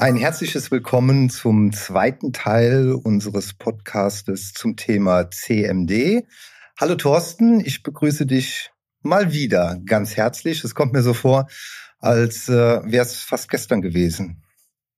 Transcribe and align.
Ein 0.00 0.16
herzliches 0.16 0.70
Willkommen 0.70 1.28
zum 1.28 1.74
zweiten 1.74 2.32
Teil 2.32 2.92
unseres 2.92 3.52
Podcastes 3.52 4.54
zum 4.54 4.74
Thema 4.74 5.30
CMD. 5.30 6.24
Hallo 6.80 6.94
Thorsten, 6.94 7.60
ich 7.60 7.82
begrüße 7.82 8.24
dich 8.24 8.70
mal 9.02 9.34
wieder 9.34 9.78
ganz 9.84 10.16
herzlich. 10.16 10.64
Es 10.64 10.74
kommt 10.74 10.94
mir 10.94 11.02
so 11.02 11.12
vor, 11.12 11.48
als 11.98 12.48
äh, 12.48 12.80
wäre 12.82 13.04
es 13.04 13.16
fast 13.16 13.50
gestern 13.50 13.82
gewesen. 13.82 14.42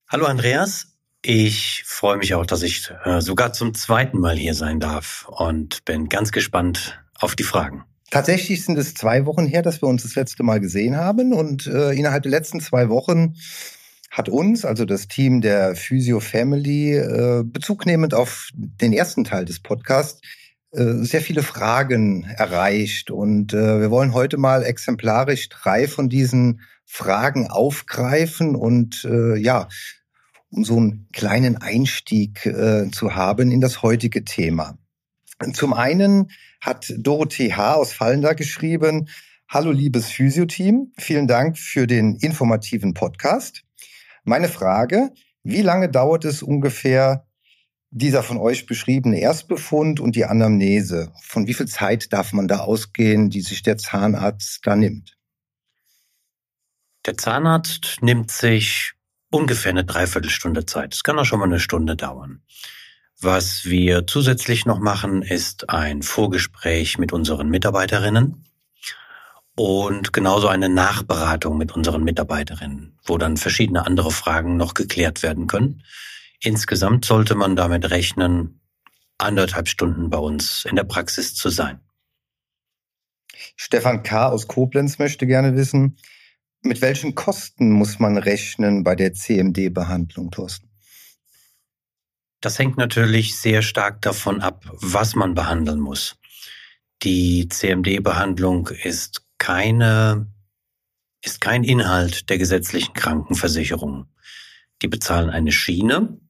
Hallo 0.08 0.26
Andreas, 0.26 0.96
ich 1.20 1.82
freue 1.84 2.18
mich 2.18 2.34
auch, 2.34 2.46
dass 2.46 2.62
ich 2.62 2.92
äh, 3.04 3.20
sogar 3.20 3.52
zum 3.52 3.74
zweiten 3.74 4.20
Mal 4.20 4.36
hier 4.36 4.54
sein 4.54 4.78
darf 4.78 5.26
und 5.28 5.84
bin 5.84 6.10
ganz 6.10 6.30
gespannt 6.30 7.02
auf 7.18 7.34
die 7.34 7.42
Fragen. 7.42 7.82
Tatsächlich 8.12 8.64
sind 8.64 8.78
es 8.78 8.94
zwei 8.94 9.26
Wochen 9.26 9.46
her, 9.46 9.62
dass 9.62 9.82
wir 9.82 9.88
uns 9.88 10.04
das 10.04 10.14
letzte 10.14 10.44
Mal 10.44 10.60
gesehen 10.60 10.96
haben 10.96 11.32
und 11.32 11.66
äh, 11.66 11.90
innerhalb 11.90 12.22
der 12.22 12.30
letzten 12.30 12.60
zwei 12.60 12.88
Wochen 12.88 13.34
hat 14.12 14.28
uns, 14.28 14.66
also 14.66 14.84
das 14.84 15.08
Team 15.08 15.40
der 15.40 15.74
Physio 15.74 16.20
Family, 16.20 16.94
äh, 16.94 17.42
bezugnehmend 17.44 18.12
auf 18.12 18.50
den 18.54 18.92
ersten 18.92 19.24
Teil 19.24 19.46
des 19.46 19.60
Podcasts, 19.60 20.20
äh, 20.72 21.02
sehr 21.02 21.22
viele 21.22 21.42
Fragen 21.42 22.24
erreicht. 22.24 23.10
Und 23.10 23.54
äh, 23.54 23.80
wir 23.80 23.90
wollen 23.90 24.12
heute 24.12 24.36
mal 24.36 24.64
exemplarisch 24.64 25.48
drei 25.48 25.88
von 25.88 26.10
diesen 26.10 26.60
Fragen 26.84 27.48
aufgreifen 27.48 28.54
und 28.54 29.02
äh, 29.06 29.36
ja, 29.36 29.68
um 30.50 30.62
so 30.62 30.76
einen 30.76 31.08
kleinen 31.14 31.56
Einstieg 31.56 32.44
äh, 32.44 32.90
zu 32.90 33.14
haben 33.14 33.50
in 33.50 33.62
das 33.62 33.82
heutige 33.82 34.24
Thema. 34.24 34.76
Zum 35.54 35.72
einen 35.72 36.30
hat 36.60 36.92
Dorothee 36.98 37.54
H. 37.54 37.76
aus 37.76 37.94
Fallender 37.94 38.34
geschrieben, 38.34 39.08
Hallo 39.48 39.70
liebes 39.70 40.06
Physio-Team, 40.08 40.92
vielen 40.98 41.26
Dank 41.26 41.58
für 41.58 41.86
den 41.86 42.16
informativen 42.16 42.94
Podcast. 42.94 43.64
Meine 44.24 44.48
Frage, 44.48 45.10
wie 45.42 45.62
lange 45.62 45.88
dauert 45.88 46.24
es 46.24 46.42
ungefähr, 46.42 47.26
dieser 47.90 48.22
von 48.22 48.38
euch 48.38 48.66
beschriebene 48.66 49.20
Erstbefund 49.20 50.00
und 50.00 50.16
die 50.16 50.24
Anamnese? 50.24 51.12
Von 51.22 51.46
wie 51.46 51.54
viel 51.54 51.66
Zeit 51.66 52.12
darf 52.12 52.32
man 52.32 52.48
da 52.48 52.60
ausgehen, 52.60 53.30
die 53.30 53.40
sich 53.40 53.62
der 53.62 53.76
Zahnarzt 53.76 54.60
da 54.64 54.76
nimmt? 54.76 55.18
Der 57.04 57.16
Zahnarzt 57.16 57.98
nimmt 58.00 58.30
sich 58.30 58.92
ungefähr 59.30 59.70
eine 59.70 59.84
Dreiviertelstunde 59.84 60.66
Zeit. 60.66 60.94
Es 60.94 61.02
kann 61.02 61.18
auch 61.18 61.24
schon 61.24 61.40
mal 61.40 61.46
eine 61.46 61.58
Stunde 61.58 61.96
dauern. 61.96 62.42
Was 63.20 63.64
wir 63.64 64.06
zusätzlich 64.06 64.66
noch 64.66 64.78
machen, 64.78 65.22
ist 65.22 65.68
ein 65.68 66.02
Vorgespräch 66.02 66.98
mit 66.98 67.12
unseren 67.12 67.48
Mitarbeiterinnen 67.48 68.44
und 69.54 70.12
genauso 70.12 70.48
eine 70.48 70.68
Nachberatung 70.68 71.58
mit 71.58 71.72
unseren 71.72 72.04
Mitarbeiterinnen, 72.04 72.98
wo 73.04 73.18
dann 73.18 73.36
verschiedene 73.36 73.86
andere 73.86 74.10
Fragen 74.10 74.56
noch 74.56 74.74
geklärt 74.74 75.22
werden 75.22 75.46
können. 75.46 75.82
Insgesamt 76.40 77.04
sollte 77.04 77.34
man 77.34 77.56
damit 77.56 77.90
rechnen, 77.90 78.60
anderthalb 79.18 79.68
Stunden 79.68 80.10
bei 80.10 80.18
uns 80.18 80.64
in 80.64 80.76
der 80.76 80.84
Praxis 80.84 81.34
zu 81.34 81.50
sein. 81.50 81.80
Stefan 83.56 84.02
K. 84.02 84.28
aus 84.28 84.48
Koblenz 84.48 84.98
möchte 84.98 85.26
gerne 85.26 85.56
wissen, 85.56 85.96
mit 86.62 86.80
welchen 86.80 87.14
Kosten 87.14 87.72
muss 87.72 87.98
man 87.98 88.18
rechnen 88.18 88.84
bei 88.84 88.94
der 88.94 89.12
CMD-Behandlung, 89.12 90.30
Thorsten? 90.30 90.68
Das 92.40 92.58
hängt 92.58 92.76
natürlich 92.76 93.38
sehr 93.38 93.62
stark 93.62 94.00
davon 94.02 94.40
ab, 94.40 94.64
was 94.72 95.14
man 95.14 95.34
behandeln 95.34 95.80
muss. 95.80 96.16
Die 97.02 97.48
CMD-Behandlung 97.48 98.68
ist 98.68 99.22
keine, 99.42 100.28
ist 101.20 101.40
kein 101.40 101.64
Inhalt 101.64 102.30
der 102.30 102.38
gesetzlichen 102.38 102.94
Krankenversicherung. 102.94 104.06
Die 104.82 104.86
bezahlen 104.86 105.30
eine 105.30 105.50
Schiene, 105.50 106.20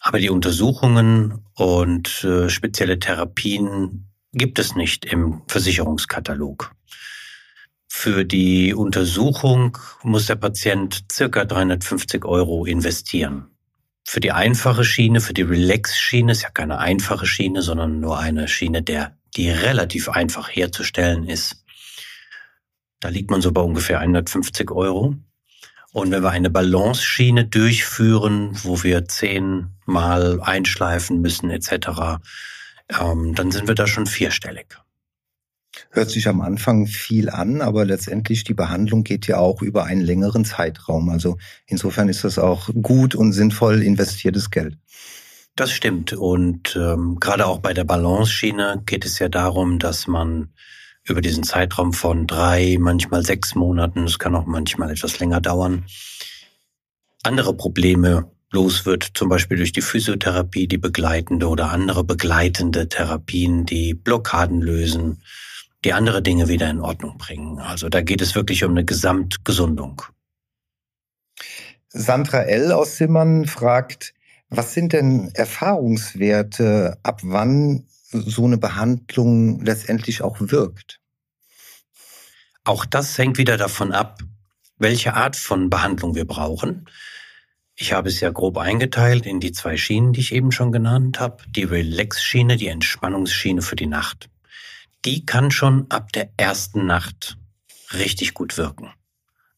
aber 0.00 0.18
die 0.18 0.28
Untersuchungen 0.28 1.46
und 1.54 2.22
äh, 2.22 2.50
spezielle 2.50 2.98
Therapien 2.98 4.10
gibt 4.34 4.58
es 4.58 4.76
nicht 4.76 5.06
im 5.06 5.44
Versicherungskatalog. 5.48 6.72
Für 7.88 8.26
die 8.26 8.74
Untersuchung 8.74 9.78
muss 10.02 10.26
der 10.26 10.36
Patient 10.36 11.06
circa 11.10 11.46
350 11.46 12.26
Euro 12.26 12.66
investieren. 12.66 13.46
Für 14.04 14.20
die 14.20 14.32
einfache 14.32 14.84
Schiene, 14.84 15.22
für 15.22 15.32
die 15.32 15.42
Relax-Schiene 15.42 16.32
ist 16.32 16.42
ja 16.42 16.50
keine 16.50 16.78
einfache 16.80 17.24
Schiene, 17.24 17.62
sondern 17.62 17.98
nur 17.98 18.18
eine 18.18 18.46
Schiene, 18.46 18.82
der, 18.82 19.16
die 19.36 19.48
relativ 19.48 20.10
einfach 20.10 20.50
herzustellen 20.50 21.26
ist, 21.26 21.64
da 23.00 23.08
liegt 23.08 23.30
man 23.30 23.40
so 23.40 23.52
bei 23.52 23.60
ungefähr 23.60 24.00
150 24.00 24.70
Euro. 24.70 25.16
Und 25.92 26.12
wenn 26.12 26.22
wir 26.22 26.30
eine 26.30 26.50
Balance-Schiene 26.50 27.46
durchführen, 27.46 28.50
wo 28.62 28.82
wir 28.84 29.06
zehnmal 29.06 30.40
einschleifen 30.40 31.20
müssen 31.20 31.50
etc., 31.50 32.20
ähm, 33.00 33.34
dann 33.34 33.50
sind 33.50 33.66
wir 33.66 33.74
da 33.74 33.86
schon 33.86 34.06
vierstellig. 34.06 34.76
Hört 35.90 36.10
sich 36.10 36.28
am 36.28 36.40
Anfang 36.40 36.86
viel 36.86 37.30
an, 37.30 37.60
aber 37.60 37.84
letztendlich 37.84 38.44
die 38.44 38.54
Behandlung 38.54 39.02
geht 39.02 39.26
ja 39.26 39.38
auch 39.38 39.62
über 39.62 39.84
einen 39.84 40.00
längeren 40.00 40.44
Zeitraum. 40.44 41.08
Also 41.08 41.38
insofern 41.66 42.08
ist 42.08 42.24
das 42.24 42.38
auch 42.38 42.68
gut 42.82 43.14
und 43.14 43.32
sinnvoll 43.32 43.82
investiertes 43.82 44.50
Geld. 44.50 44.76
Das 45.56 45.72
stimmt. 45.72 46.12
Und 46.12 46.76
ähm, 46.76 47.18
gerade 47.20 47.46
auch 47.46 47.58
bei 47.58 47.72
der 47.74 47.84
Balance-Schiene 47.84 48.82
geht 48.86 49.04
es 49.04 49.18
ja 49.18 49.28
darum, 49.28 49.78
dass 49.78 50.06
man 50.06 50.52
über 51.04 51.20
diesen 51.20 51.44
Zeitraum 51.44 51.92
von 51.92 52.26
drei, 52.26 52.76
manchmal 52.78 53.24
sechs 53.24 53.54
Monaten, 53.54 54.04
es 54.04 54.18
kann 54.18 54.34
auch 54.34 54.46
manchmal 54.46 54.90
etwas 54.90 55.18
länger 55.18 55.40
dauern, 55.40 55.86
andere 57.22 57.54
Probleme 57.54 58.30
los 58.52 58.84
wird, 58.86 59.10
zum 59.14 59.28
Beispiel 59.28 59.58
durch 59.58 59.72
die 59.72 59.82
Physiotherapie, 59.82 60.66
die 60.66 60.78
begleitende 60.78 61.48
oder 61.48 61.70
andere 61.70 62.04
begleitende 62.04 62.88
Therapien, 62.88 63.64
die 63.64 63.94
Blockaden 63.94 64.60
lösen, 64.60 65.22
die 65.84 65.92
andere 65.92 66.22
Dinge 66.22 66.48
wieder 66.48 66.68
in 66.68 66.80
Ordnung 66.80 67.16
bringen. 67.16 67.58
Also 67.58 67.88
da 67.88 68.02
geht 68.02 68.20
es 68.20 68.34
wirklich 68.34 68.64
um 68.64 68.72
eine 68.72 68.84
Gesamtgesundung. 68.84 70.02
Sandra 71.88 72.42
L. 72.42 72.72
aus 72.72 72.96
Simmern 72.96 73.46
fragt, 73.46 74.14
was 74.48 74.74
sind 74.74 74.92
denn 74.92 75.30
Erfahrungswerte, 75.34 76.98
ab 77.02 77.20
wann 77.22 77.86
so 78.10 78.44
eine 78.44 78.58
Behandlung 78.58 79.64
letztendlich 79.64 80.22
auch 80.22 80.36
wirkt? 80.40 81.00
Auch 82.64 82.84
das 82.84 83.16
hängt 83.16 83.38
wieder 83.38 83.56
davon 83.56 83.92
ab, 83.92 84.18
welche 84.76 85.14
Art 85.14 85.36
von 85.36 85.70
Behandlung 85.70 86.14
wir 86.14 86.26
brauchen. 86.26 86.88
Ich 87.74 87.92
habe 87.92 88.08
es 88.08 88.20
ja 88.20 88.30
grob 88.30 88.58
eingeteilt 88.58 89.24
in 89.24 89.40
die 89.40 89.52
zwei 89.52 89.76
Schienen, 89.76 90.12
die 90.12 90.20
ich 90.20 90.34
eben 90.34 90.52
schon 90.52 90.70
genannt 90.70 91.18
habe. 91.20 91.42
Die 91.48 91.64
Relax-Schiene, 91.64 92.56
die 92.56 92.68
Entspannungsschiene 92.68 93.62
für 93.62 93.76
die 93.76 93.86
Nacht. 93.86 94.28
Die 95.06 95.24
kann 95.24 95.50
schon 95.50 95.90
ab 95.90 96.12
der 96.12 96.30
ersten 96.36 96.84
Nacht 96.84 97.38
richtig 97.94 98.34
gut 98.34 98.58
wirken. 98.58 98.92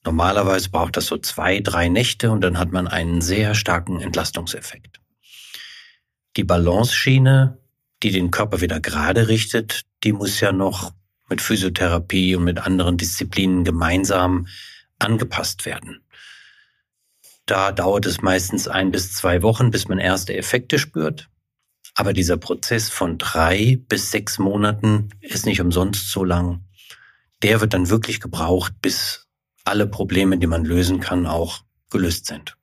Normalerweise 0.05 0.71
braucht 0.71 0.97
das 0.97 1.07
so 1.07 1.19
zwei, 1.19 1.61
drei 1.61 1.89
Nächte 1.89 2.31
und 2.31 2.43
dann 2.43 2.59
hat 2.59 2.73
man 2.73 2.89
einen 2.89 3.21
sehr 3.21 3.55
starken 3.55 4.01
Entlastungseffekt. 4.01 5.01
Die 6.37 6.45
Balance-Schiene 6.45 7.62
die 8.03 8.11
den 8.11 8.31
Körper 8.31 8.61
wieder 8.61 8.81
gerade 8.81 9.29
richtet, 9.29 9.83
die 10.05 10.13
muss 10.13 10.41
ja 10.41 10.53
noch 10.53 10.93
mit 11.29 11.41
Physiotherapie 11.41 12.37
und 12.37 12.45
mit 12.45 12.59
anderen 12.59 12.97
Disziplinen 12.97 13.65
gemeinsam 13.65 14.47
angepasst 14.99 15.65
werden. 15.65 16.03
Da 17.47 17.73
dauert 17.73 18.07
es 18.07 18.23
meistens 18.23 18.69
ein 18.69 18.93
bis 18.93 19.13
zwei 19.15 19.43
Wochen, 19.43 19.71
bis 19.71 19.89
man 19.89 19.99
erste 19.99 20.37
Effekte 20.37 20.79
spürt. 20.79 21.29
Aber 21.95 22.13
dieser 22.13 22.37
Prozess 22.37 22.89
von 22.89 23.19
drei 23.19 23.79
bis 23.89 24.11
sechs 24.11 24.39
Monaten 24.39 25.11
ist 25.21 25.47
nicht 25.47 25.61
umsonst 25.61 26.11
so 26.11 26.25
lang. 26.25 26.65
Der 27.43 27.61
wird 27.61 27.75
dann 27.75 27.91
wirklich 27.91 28.21
gebraucht, 28.21 28.75
bis 28.81 29.27
alle 29.65 29.87
Probleme, 29.87 30.39
die 30.39 30.47
man 30.47 30.65
lösen 30.65 31.01
kann, 31.01 31.27
auch 31.27 31.63
gelöst 31.91 32.27
sind. 32.27 32.57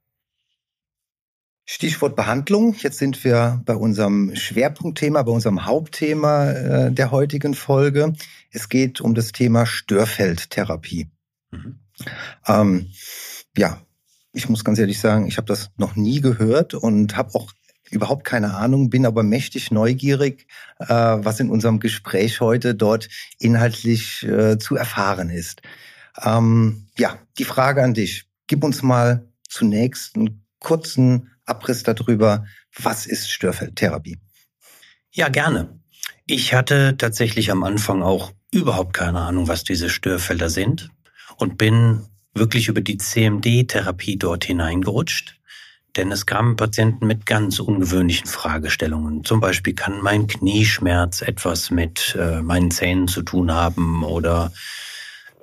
Stichwort 1.72 2.16
Behandlung. 2.16 2.74
Jetzt 2.80 2.98
sind 2.98 3.24
wir 3.24 3.62
bei 3.64 3.76
unserem 3.76 4.36
Schwerpunktthema, 4.36 5.22
bei 5.22 5.32
unserem 5.32 5.68
Hauptthema 5.68 6.50
äh, 6.50 6.92
der 6.92 7.12
heutigen 7.12 7.54
Folge. 7.54 8.14
Es 8.50 8.70
geht 8.70 9.02
um 9.02 9.14
das 9.14 9.34
Thema 9.34 9.68
Störfeldtherapie. 9.68 11.12
Mhm. 11.52 11.80
Ähm, 12.48 12.90
ja, 13.56 13.84
ich 14.34 14.50
muss 14.50 14.64
ganz 14.64 14.80
ehrlich 14.80 15.00
sagen, 15.00 15.28
ich 15.28 15.38
habe 15.38 15.46
das 15.46 15.70
noch 15.78 15.96
nie 15.96 16.22
gehört 16.22 16.74
und 16.74 17.16
habe 17.16 17.36
auch 17.36 17.52
überhaupt 17.92 18.24
keine 18.24 18.56
Ahnung, 18.56 18.90
bin 18.90 19.06
aber 19.06 19.22
mächtig 19.22 19.70
neugierig, 19.70 20.48
äh, 20.80 20.88
was 20.88 21.40
in 21.40 21.52
unserem 21.52 21.80
Gespräch 21.80 22.42
heute 22.42 22.74
dort 22.74 23.10
inhaltlich 23.38 24.24
äh, 24.24 24.58
zu 24.58 24.76
erfahren 24.76 25.30
ist. 25.30 25.62
Ähm, 26.20 26.88
ja, 26.98 27.20
die 27.38 27.46
Frage 27.46 27.84
an 27.84 27.94
dich. 27.94 28.26
Gib 28.48 28.64
uns 28.64 28.82
mal 28.82 29.30
zunächst 29.48 30.16
einen 30.16 30.44
kurzen 30.60 31.30
Abriss 31.50 31.84
darüber, 31.84 32.46
was 32.78 33.06
ist 33.06 33.32
Störfeldtherapie? 33.32 34.20
Ja, 35.12 35.30
gerne. 35.30 35.80
Ich 36.26 36.54
hatte 36.54 36.96
tatsächlich 36.98 37.52
am 37.52 37.64
Anfang 37.64 38.04
auch 38.04 38.32
überhaupt 38.54 38.94
keine 38.94 39.20
Ahnung, 39.22 39.48
was 39.48 39.64
diese 39.64 39.90
Störfelder 39.90 40.50
sind 40.50 40.90
und 41.38 41.58
bin 41.58 42.06
wirklich 42.34 42.68
über 42.68 42.82
die 42.82 42.98
CMD-Therapie 42.98 44.18
dort 44.18 44.46
hineingerutscht. 44.46 45.40
Denn 45.98 46.12
es 46.12 46.28
kamen 46.28 46.56
Patienten 46.56 47.08
mit 47.08 47.26
ganz 47.26 47.60
ungewöhnlichen 47.60 48.28
Fragestellungen. 48.28 49.24
Zum 49.24 49.40
Beispiel 49.40 49.74
kann 49.74 50.02
mein 50.02 50.28
Knieschmerz 50.28 51.22
etwas 51.22 51.72
mit 51.72 52.16
äh, 52.18 52.42
meinen 52.42 52.70
Zähnen 52.70 53.08
zu 53.08 53.24
tun 53.24 53.52
haben 53.52 54.04
oder 54.04 54.52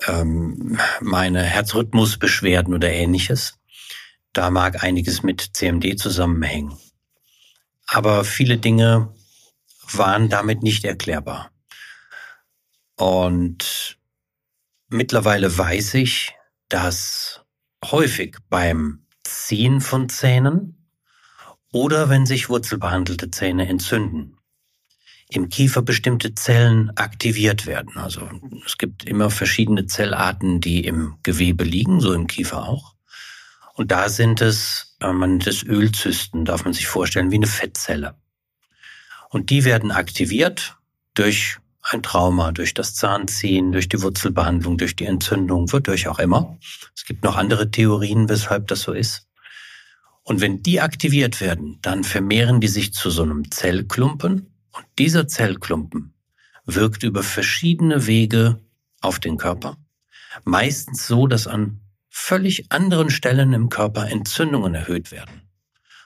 ähm, 0.07 0.79
meine 1.01 1.43
Herzrhythmusbeschwerden 1.43 2.75
oder 2.75 2.91
ähnliches. 2.91 3.59
Da 4.37 4.51
mag 4.51 4.85
einiges 4.85 5.23
mit 5.23 5.41
CMD 5.55 5.99
zusammenhängen. 5.99 6.77
Aber 7.87 8.23
viele 8.23 8.59
Dinge 8.59 9.15
waren 9.93 10.29
damit 10.29 10.63
nicht 10.63 10.85
erklärbar. 10.85 11.53
Und 12.97 13.99
mittlerweile 14.89 15.57
weiß 15.57 15.95
ich, 15.95 16.35
dass 16.69 17.47
häufig 17.83 18.37
beim 18.51 19.07
Ziehen 19.25 19.81
von 19.81 20.11
Zähnen 20.11 20.87
oder 21.73 22.11
wenn 22.11 22.27
sich 22.27 22.51
wurzelbehandelte 22.51 23.31
Zähne 23.31 23.67
entzünden, 23.67 24.37
im 25.31 25.49
Kiefer 25.49 25.81
bestimmte 25.81 26.35
Zellen 26.35 26.91
aktiviert 26.95 27.65
werden. 27.65 27.97
Also 27.97 28.29
es 28.67 28.77
gibt 28.77 29.05
immer 29.05 29.31
verschiedene 29.31 29.87
Zellarten, 29.87 30.61
die 30.61 30.85
im 30.85 31.17
Gewebe 31.23 31.65
liegen, 31.65 32.03
so 32.03 32.13
im 32.13 32.27
Kiefer 32.27 32.69
auch. 32.69 32.96
Und 33.77 33.91
da 33.91 34.09
sind 34.09 34.41
es, 34.41 34.97
man 35.01 35.33
nennt 35.33 35.47
es 35.47 35.63
Ölzysten, 35.63 36.47
darf 36.47 36.65
man 36.65 36.73
sich 36.73 36.89
vorstellen, 36.89 37.31
wie 37.31 37.37
eine 37.37 37.47
Fettzelle. 37.47 38.15
Und 39.29 39.51
die 39.51 39.65
werden 39.65 39.91
aktiviert 39.91 40.77
durch 41.13 41.59
ein 41.83 42.03
Trauma, 42.03 42.53
durch 42.53 42.73
das 42.73 42.95
Zahnziehen, 42.95 43.73
durch 43.73 43.89
die 43.89 44.01
Wurzelbehandlung, 44.01 44.79
durch 44.79 44.97
die 44.97 45.05
Entzündung, 45.05 45.71
wodurch 45.73 46.09
auch 46.09 46.19
immer. 46.19 46.57
Es 46.97 47.05
gibt 47.05 47.23
noch 47.23 47.37
andere 47.37 47.71
Theorien, 47.71 48.31
weshalb 48.31 48.67
das 48.69 48.81
so 48.81 48.93
ist. 48.93 49.29
Und 50.23 50.41
wenn 50.41 50.63
die 50.63 50.81
aktiviert 50.81 51.43
werden, 51.43 51.79
dann 51.83 52.03
vermehren 52.03 52.63
die 52.63 52.69
sich 52.69 52.95
zu 52.95 53.11
so 53.11 53.23
einem 53.23 53.51
Zellklumpen. 53.51 54.55
Und 54.73 54.87
dieser 54.99 55.29
Zellklumpen 55.29 56.15
wirkt 56.65 57.03
über 57.03 57.23
verschiedene 57.23 58.07
Wege 58.07 58.59
auf 59.03 59.21
den 59.21 59.37
Körper. 59.37 59.77
Meistens 60.45 61.07
so, 61.07 61.27
dass 61.27 61.47
an 61.47 61.83
völlig 62.19 62.73
anderen 62.73 63.11
Stellen 63.11 63.53
im 63.53 63.69
Körper 63.69 64.09
Entzündungen 64.09 64.75
erhöht 64.75 65.13
werden. 65.13 65.43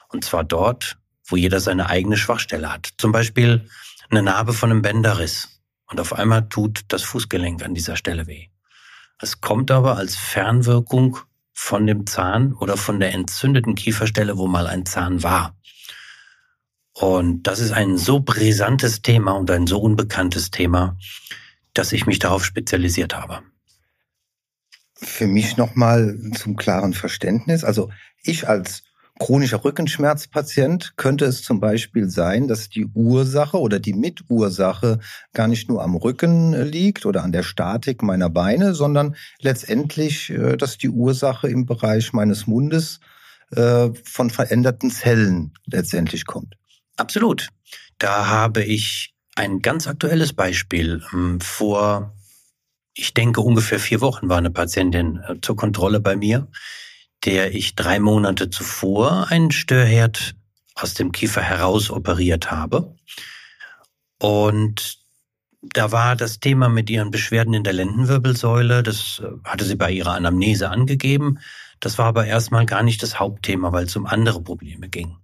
Und 0.08 0.24
zwar 0.24 0.42
dort, 0.42 0.98
wo 1.24 1.36
jeder 1.36 1.60
seine 1.60 1.88
eigene 1.88 2.16
Schwachstelle 2.16 2.70
hat. 2.70 2.90
Zum 2.98 3.12
Beispiel 3.12 3.68
eine 4.10 4.22
Narbe 4.22 4.52
von 4.52 4.70
einem 4.70 4.82
Bänderriss. 4.82 5.62
Und 5.86 6.00
auf 6.00 6.12
einmal 6.12 6.48
tut 6.48 6.80
das 6.88 7.04
Fußgelenk 7.04 7.64
an 7.64 7.74
dieser 7.74 7.96
Stelle 7.96 8.26
weh. 8.26 8.48
Es 9.18 9.40
kommt 9.40 9.70
aber 9.70 9.96
als 9.96 10.16
Fernwirkung 10.16 11.16
von 11.52 11.86
dem 11.86 12.06
Zahn 12.06 12.54
oder 12.54 12.76
von 12.76 12.98
der 12.98 13.14
entzündeten 13.14 13.76
Kieferstelle, 13.76 14.36
wo 14.36 14.48
mal 14.48 14.66
ein 14.66 14.84
Zahn 14.86 15.22
war. 15.22 15.56
Und 16.92 17.44
das 17.44 17.60
ist 17.60 17.72
ein 17.72 17.96
so 17.96 18.20
brisantes 18.20 19.00
Thema 19.00 19.32
und 19.32 19.50
ein 19.50 19.68
so 19.68 19.80
unbekanntes 19.80 20.50
Thema, 20.50 20.98
dass 21.72 21.92
ich 21.92 22.04
mich 22.04 22.18
darauf 22.18 22.44
spezialisiert 22.44 23.14
habe. 23.14 23.42
Für 25.02 25.26
mich 25.26 25.56
nochmal 25.56 26.19
zum 26.35 26.56
klaren 26.56 26.93
Verständnis. 26.93 27.64
Also 27.64 27.91
ich 28.23 28.49
als 28.49 28.82
chronischer 29.19 29.64
Rückenschmerzpatient 29.64 30.94
könnte 30.97 31.26
es 31.26 31.43
zum 31.43 31.61
Beispiel 31.61 32.08
sein, 32.08 32.49
dass 32.49 32.70
die 32.70 32.87
Ursache 32.87 33.58
oder 33.58 33.79
die 33.79 33.93
Mitursache 33.93 34.99
gar 35.35 35.47
nicht 35.47 35.69
nur 35.69 35.82
am 35.82 35.94
Rücken 35.94 36.52
liegt 36.52 37.06
oder 37.06 37.23
an 37.23 37.31
der 37.31 37.43
Statik 37.43 38.02
meiner 38.02 38.31
Beine, 38.31 38.75
sondern 38.75 39.17
letztendlich, 39.41 40.31
äh, 40.31 40.56
dass 40.56 40.79
die 40.79 40.88
Ursache 40.88 41.49
im 41.49 41.67
Bereich 41.67 42.12
meines 42.12 42.47
Mundes 42.47 43.00
äh, 43.50 43.91
von 44.05 44.31
veränderten 44.31 44.91
Zellen 44.91 45.52
letztendlich 45.67 46.25
kommt. 46.25 46.56
Absolut. 46.97 47.49
Da 47.99 48.26
habe 48.26 48.62
ich 48.62 49.14
ein 49.37 49.61
ganz 49.61 49.87
aktuelles 49.87 50.32
Beispiel. 50.32 51.02
Ähm, 51.12 51.41
vor, 51.41 52.14
ich 53.00 53.14
denke, 53.14 53.41
ungefähr 53.41 53.81
vier 53.81 54.00
Wochen 54.00 54.29
war 54.29 54.38
eine 54.38 54.50
Patientin 54.50 55.20
äh, 55.26 55.37
zur 55.41 55.56
Kontrolle 55.56 56.00
bei 56.00 56.17
mir 56.17 56.49
der 57.25 57.55
ich 57.55 57.75
drei 57.75 58.00
Monate 58.00 58.50
zuvor 58.50 59.29
einen 59.29 59.50
Störherd 59.50 60.35
aus 60.75 60.94
dem 60.94 61.12
Kiefer 61.12 61.43
heraus 61.43 61.91
operiert 61.91 62.50
habe. 62.50 62.94
Und 64.19 64.99
da 65.62 65.93
war 65.93 66.17
das 66.17 66.41
Thema 66.41 66.69
mit 66.69 66.88
ihren 66.88 67.11
Beschwerden 67.11 67.52
in 67.52 67.64
der 67.64 67.75
Lendenwirbelsäule, 67.75 68.82
das 68.82 69.20
äh, 69.23 69.29
hatte 69.44 69.64
sie 69.64 69.76
bei 69.76 69.91
ihrer 69.91 70.14
Anamnese 70.14 70.70
angegeben. 70.70 71.38
Das 71.81 71.99
war 71.99 72.06
aber 72.06 72.26
erstmal 72.26 72.67
gar 72.67 72.82
nicht 72.82 73.02
das 73.02 73.19
Hauptthema, 73.19 73.73
weil 73.73 73.85
es 73.85 73.97
um 73.97 74.06
andere 74.06 74.43
Probleme 74.43 74.88
ging. 74.88 75.17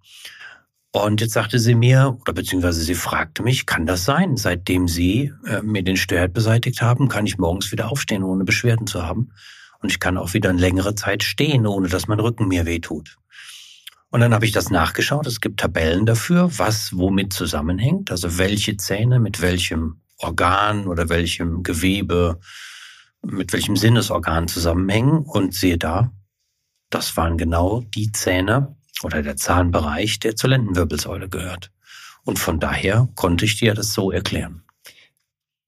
Und 1.05 1.21
jetzt 1.21 1.35
sagte 1.35 1.59
sie 1.59 1.75
mir, 1.75 2.17
oder 2.23 2.33
beziehungsweise 2.33 2.81
sie 2.81 2.95
fragte 2.95 3.43
mich, 3.43 3.67
kann 3.67 3.85
das 3.85 4.07
sein? 4.07 4.39
Seitdem 4.39 4.89
Sie 4.89 5.31
äh, 5.47 5.61
mir 5.61 5.83
den 5.83 5.99
Störherd 5.99 6.33
beseitigt 6.33 6.81
haben, 6.81 7.09
kann 7.09 7.27
ich 7.27 7.37
morgens 7.37 7.71
wieder 7.71 7.91
aufstehen, 7.91 8.23
ohne 8.23 8.45
Beschwerden 8.45 8.87
zu 8.87 9.03
haben. 9.03 9.31
Und 9.81 9.91
ich 9.91 10.01
kann 10.01 10.17
auch 10.17 10.33
wieder 10.33 10.49
eine 10.49 10.59
längere 10.59 10.95
Zeit 10.95 11.23
stehen, 11.23 11.67
ohne 11.67 11.89
dass 11.89 12.09
mein 12.09 12.19
Rücken 12.19 12.49
mir 12.49 12.65
wehtut. 12.65 13.19
Und 14.09 14.21
dann 14.21 14.33
habe 14.33 14.47
ich 14.47 14.53
das 14.53 14.71
nachgeschaut. 14.71 15.27
Es 15.27 15.43
gibt 15.43 15.61
Tabellen 15.61 16.07
dafür, 16.07 16.51
was 16.57 16.97
womit 16.97 17.35
zusammenhängt. 17.35 18.11
Also 18.11 18.39
welche 18.39 18.79
Zähne 18.79 19.21
mit 19.21 19.43
welchem 19.43 20.01
Organ 20.17 20.87
oder 20.87 21.11
welchem 21.11 21.63
Gewebe, 21.63 22.41
mit 23.23 23.53
welchem 23.53 23.77
Sinnesorgan 23.77 24.49
zusammenhängen. 24.49 25.19
Und 25.19 25.53
sehe 25.53 25.77
da, 25.77 26.11
das 26.89 27.19
waren 27.19 27.37
genau 27.37 27.83
die 27.95 28.13
Zähne 28.13 28.77
oder 29.07 29.23
der 29.23 29.37
Zahnbereich, 29.37 30.19
der 30.19 30.35
zur 30.35 30.51
Lendenwirbelsäule 30.51 31.29
gehört. 31.29 31.71
Und 32.25 32.41
von 32.41 32.59
daher 32.59 33.09
konnte 33.15 33.45
ich 33.45 33.57
dir 33.57 33.73
das 33.73 33.95
so 33.95 34.11
erklären. 34.11 34.65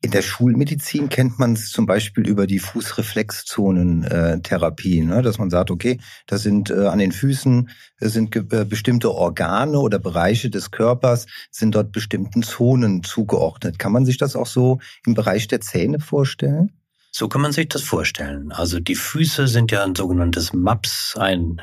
In 0.00 0.10
der 0.10 0.22
Schulmedizin 0.22 1.08
kennt 1.08 1.38
man 1.38 1.52
es 1.52 1.70
zum 1.70 1.86
Beispiel 1.86 2.26
über 2.26 2.48
die 2.48 2.58
Fußreflexzonentherapie, 2.58 5.02
ne? 5.02 5.22
dass 5.22 5.38
man 5.38 5.50
sagt, 5.50 5.70
okay, 5.70 6.00
das 6.26 6.42
sind 6.42 6.70
äh, 6.70 6.86
an 6.86 6.98
den 6.98 7.12
Füßen 7.12 7.70
äh, 8.00 8.08
sind 8.08 8.34
äh, 8.34 8.64
bestimmte 8.64 9.12
Organe 9.12 9.78
oder 9.78 10.00
Bereiche 10.00 10.50
des 10.50 10.72
Körpers, 10.72 11.26
sind 11.52 11.76
dort 11.76 11.92
bestimmten 11.92 12.42
Zonen 12.42 13.04
zugeordnet. 13.04 13.78
Kann 13.78 13.92
man 13.92 14.04
sich 14.04 14.18
das 14.18 14.34
auch 14.34 14.46
so 14.46 14.80
im 15.06 15.14
Bereich 15.14 15.46
der 15.46 15.60
Zähne 15.60 16.00
vorstellen? 16.00 16.72
So 17.12 17.28
kann 17.28 17.40
man 17.40 17.52
sich 17.52 17.68
das 17.68 17.82
vorstellen. 17.82 18.50
Also 18.52 18.80
die 18.80 18.96
Füße 18.96 19.48
sind 19.48 19.72
ja 19.72 19.82
ein 19.84 19.94
sogenanntes 19.94 20.52
MAPS, 20.52 21.16
ein 21.16 21.62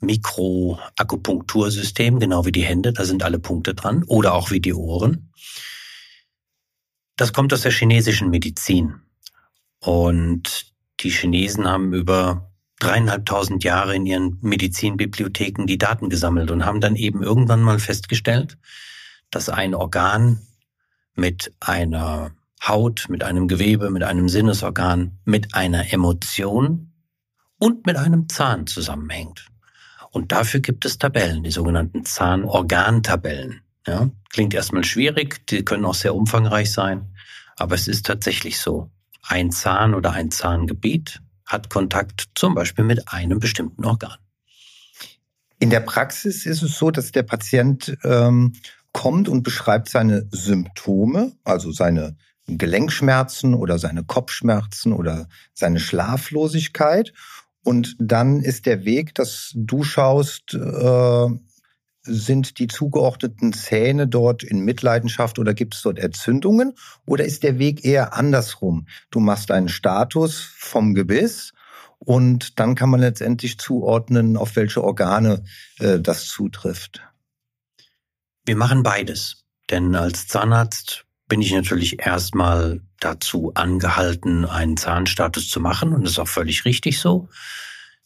Mikroakupunktursystem, 0.00 2.18
genau 2.18 2.44
wie 2.46 2.52
die 2.52 2.64
Hände, 2.64 2.92
da 2.92 3.04
sind 3.04 3.22
alle 3.22 3.38
Punkte 3.38 3.74
dran, 3.74 4.02
oder 4.04 4.34
auch 4.34 4.50
wie 4.50 4.60
die 4.60 4.74
Ohren. 4.74 5.32
Das 7.16 7.32
kommt 7.32 7.52
aus 7.52 7.62
der 7.62 7.72
chinesischen 7.72 8.30
Medizin. 8.30 9.00
Und 9.78 10.72
die 11.00 11.10
Chinesen 11.10 11.68
haben 11.68 11.92
über 11.92 12.50
dreieinhalbtausend 12.78 13.62
Jahre 13.62 13.94
in 13.94 14.06
ihren 14.06 14.38
Medizinbibliotheken 14.40 15.66
die 15.66 15.78
Daten 15.78 16.08
gesammelt 16.08 16.50
und 16.50 16.64
haben 16.64 16.80
dann 16.80 16.96
eben 16.96 17.22
irgendwann 17.22 17.62
mal 17.62 17.78
festgestellt, 17.78 18.56
dass 19.30 19.48
ein 19.48 19.74
Organ 19.74 20.40
mit 21.14 21.52
einer 21.60 22.32
Haut, 22.66 23.06
mit 23.08 23.22
einem 23.22 23.48
Gewebe, 23.48 23.90
mit 23.90 24.02
einem 24.02 24.28
Sinnesorgan, 24.28 25.18
mit 25.24 25.54
einer 25.54 25.92
Emotion 25.92 26.92
und 27.58 27.86
mit 27.86 27.96
einem 27.96 28.28
Zahn 28.28 28.66
zusammenhängt. 28.66 29.49
Und 30.10 30.32
dafür 30.32 30.60
gibt 30.60 30.84
es 30.84 30.98
Tabellen, 30.98 31.42
die 31.42 31.50
sogenannten 31.50 32.04
Zahnorgantabellen. 32.04 33.62
Ja, 33.86 34.10
klingt 34.28 34.54
erstmal 34.54 34.84
schwierig, 34.84 35.46
die 35.46 35.64
können 35.64 35.84
auch 35.84 35.94
sehr 35.94 36.14
umfangreich 36.14 36.70
sein, 36.70 37.14
aber 37.56 37.74
es 37.74 37.88
ist 37.88 38.06
tatsächlich 38.06 38.58
so. 38.58 38.90
Ein 39.22 39.50
Zahn 39.52 39.94
oder 39.94 40.12
ein 40.12 40.30
Zahngebiet 40.30 41.20
hat 41.46 41.70
Kontakt 41.70 42.28
zum 42.34 42.54
Beispiel 42.54 42.84
mit 42.84 43.12
einem 43.12 43.38
bestimmten 43.38 43.84
Organ. 43.84 44.16
In 45.58 45.70
der 45.70 45.80
Praxis 45.80 46.46
ist 46.46 46.62
es 46.62 46.78
so, 46.78 46.90
dass 46.90 47.12
der 47.12 47.22
Patient 47.22 47.96
ähm, 48.02 48.54
kommt 48.92 49.28
und 49.28 49.42
beschreibt 49.42 49.88
seine 49.88 50.26
Symptome, 50.30 51.32
also 51.44 51.70
seine 51.70 52.16
Gelenkschmerzen 52.46 53.54
oder 53.54 53.78
seine 53.78 54.04
Kopfschmerzen 54.04 54.92
oder 54.92 55.28
seine 55.52 55.80
Schlaflosigkeit. 55.80 57.12
Und 57.62 57.96
dann 57.98 58.40
ist 58.40 58.66
der 58.66 58.84
Weg, 58.84 59.14
dass 59.14 59.52
du 59.54 59.82
schaust, 59.82 60.54
äh, 60.54 61.26
sind 62.02 62.58
die 62.58 62.66
zugeordneten 62.66 63.52
Zähne 63.52 64.08
dort 64.08 64.42
in 64.42 64.60
Mitleidenschaft 64.60 65.38
oder 65.38 65.52
gibt 65.52 65.74
es 65.74 65.82
dort 65.82 65.98
Entzündungen? 65.98 66.74
Oder 67.06 67.24
ist 67.24 67.42
der 67.42 67.58
Weg 67.58 67.84
eher 67.84 68.14
andersrum? 68.14 68.86
Du 69.10 69.20
machst 69.20 69.50
einen 69.50 69.68
Status 69.68 70.40
vom 70.56 70.94
Gebiss 70.94 71.52
und 71.98 72.58
dann 72.58 72.74
kann 72.74 72.88
man 72.88 73.00
letztendlich 73.00 73.58
zuordnen, 73.58 74.38
auf 74.38 74.56
welche 74.56 74.82
Organe 74.82 75.44
äh, 75.78 76.00
das 76.00 76.26
zutrifft. 76.28 77.02
Wir 78.46 78.56
machen 78.56 78.82
beides. 78.82 79.44
Denn 79.68 79.94
als 79.94 80.26
Zahnarzt 80.26 81.04
bin 81.30 81.40
ich 81.40 81.52
natürlich 81.52 82.04
erstmal 82.04 82.82
dazu 82.98 83.52
angehalten, 83.54 84.44
einen 84.44 84.76
Zahnstatus 84.76 85.48
zu 85.48 85.60
machen 85.60 85.94
und 85.94 86.02
das 86.02 86.12
ist 86.12 86.18
auch 86.18 86.28
völlig 86.28 86.64
richtig 86.64 86.98
so. 86.98 87.28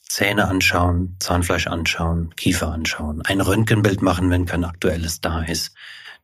Zähne 0.07 0.47
anschauen, 0.47 1.17
Zahnfleisch 1.19 1.67
anschauen, 1.67 2.37
Kiefer 2.37 2.71
anschauen, 2.71 3.23
ein 3.23 3.41
Röntgenbild 3.41 4.03
machen, 4.03 4.31
wenn 4.31 4.45
kein 4.45 4.65
aktuelles 4.65 5.23
da 5.23 5.43
ist. 5.43 5.75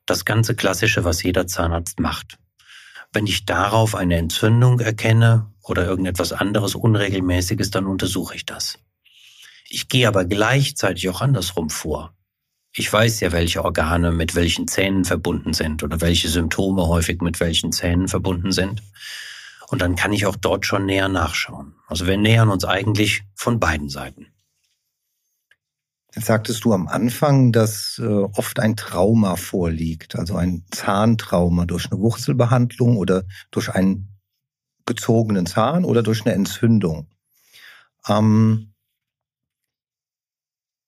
Das 0.04 0.26
ganze 0.26 0.54
Klassische, 0.54 1.02
was 1.02 1.22
jeder 1.22 1.46
Zahnarzt 1.46 1.98
macht. 2.00 2.38
Wenn 3.12 3.26
ich 3.26 3.46
darauf 3.46 3.94
eine 3.94 4.16
Entzündung 4.16 4.78
erkenne 4.78 5.50
oder 5.62 5.86
irgendetwas 5.86 6.32
anderes 6.32 6.74
Unregelmäßiges, 6.74 7.70
dann 7.70 7.86
untersuche 7.86 8.36
ich 8.36 8.44
das. 8.44 8.78
Ich 9.70 9.88
gehe 9.88 10.06
aber 10.06 10.26
gleichzeitig 10.26 11.08
auch 11.08 11.22
andersrum 11.22 11.70
vor. 11.70 12.14
Ich 12.80 12.90
weiß 12.90 13.20
ja, 13.20 13.30
welche 13.30 13.62
Organe 13.62 14.10
mit 14.10 14.34
welchen 14.34 14.66
Zähnen 14.66 15.04
verbunden 15.04 15.52
sind 15.52 15.82
oder 15.82 16.00
welche 16.00 16.30
Symptome 16.30 16.86
häufig 16.86 17.20
mit 17.20 17.38
welchen 17.38 17.72
Zähnen 17.72 18.08
verbunden 18.08 18.52
sind. 18.52 18.82
Und 19.68 19.82
dann 19.82 19.96
kann 19.96 20.14
ich 20.14 20.24
auch 20.24 20.36
dort 20.36 20.64
schon 20.64 20.86
näher 20.86 21.10
nachschauen. 21.10 21.74
Also 21.88 22.06
wir 22.06 22.16
nähern 22.16 22.48
uns 22.48 22.64
eigentlich 22.64 23.24
von 23.34 23.60
beiden 23.60 23.90
Seiten. 23.90 24.28
Jetzt 26.14 26.24
sagtest 26.24 26.64
du 26.64 26.72
am 26.72 26.88
Anfang, 26.88 27.52
dass 27.52 28.00
äh, 28.02 28.06
oft 28.06 28.58
ein 28.58 28.76
Trauma 28.76 29.36
vorliegt, 29.36 30.16
also 30.16 30.36
ein 30.36 30.64
Zahntrauma 30.70 31.66
durch 31.66 31.92
eine 31.92 32.00
Wurzelbehandlung 32.00 32.96
oder 32.96 33.24
durch 33.50 33.68
einen 33.68 34.08
gezogenen 34.86 35.44
Zahn 35.44 35.84
oder 35.84 36.02
durch 36.02 36.24
eine 36.24 36.34
Entzündung. 36.34 37.08
Ähm, 38.08 38.69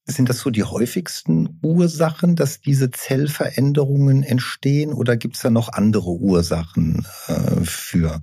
sind 0.05 0.29
das 0.29 0.41
so 0.41 0.51
die 0.51 0.65
häufigsten 0.65 1.61
Ursachen, 1.63 2.35
dass 2.35 2.61
diese 2.61 2.91
Zellveränderungen 2.91 4.23
entstehen 4.23 4.93
oder 4.93 5.17
gibt 5.17 5.37
es 5.37 5.43
da 5.43 5.51
noch 5.51 5.69
andere 5.69 6.11
Ursachen 6.11 7.07
äh, 7.29 7.65
für? 7.65 8.23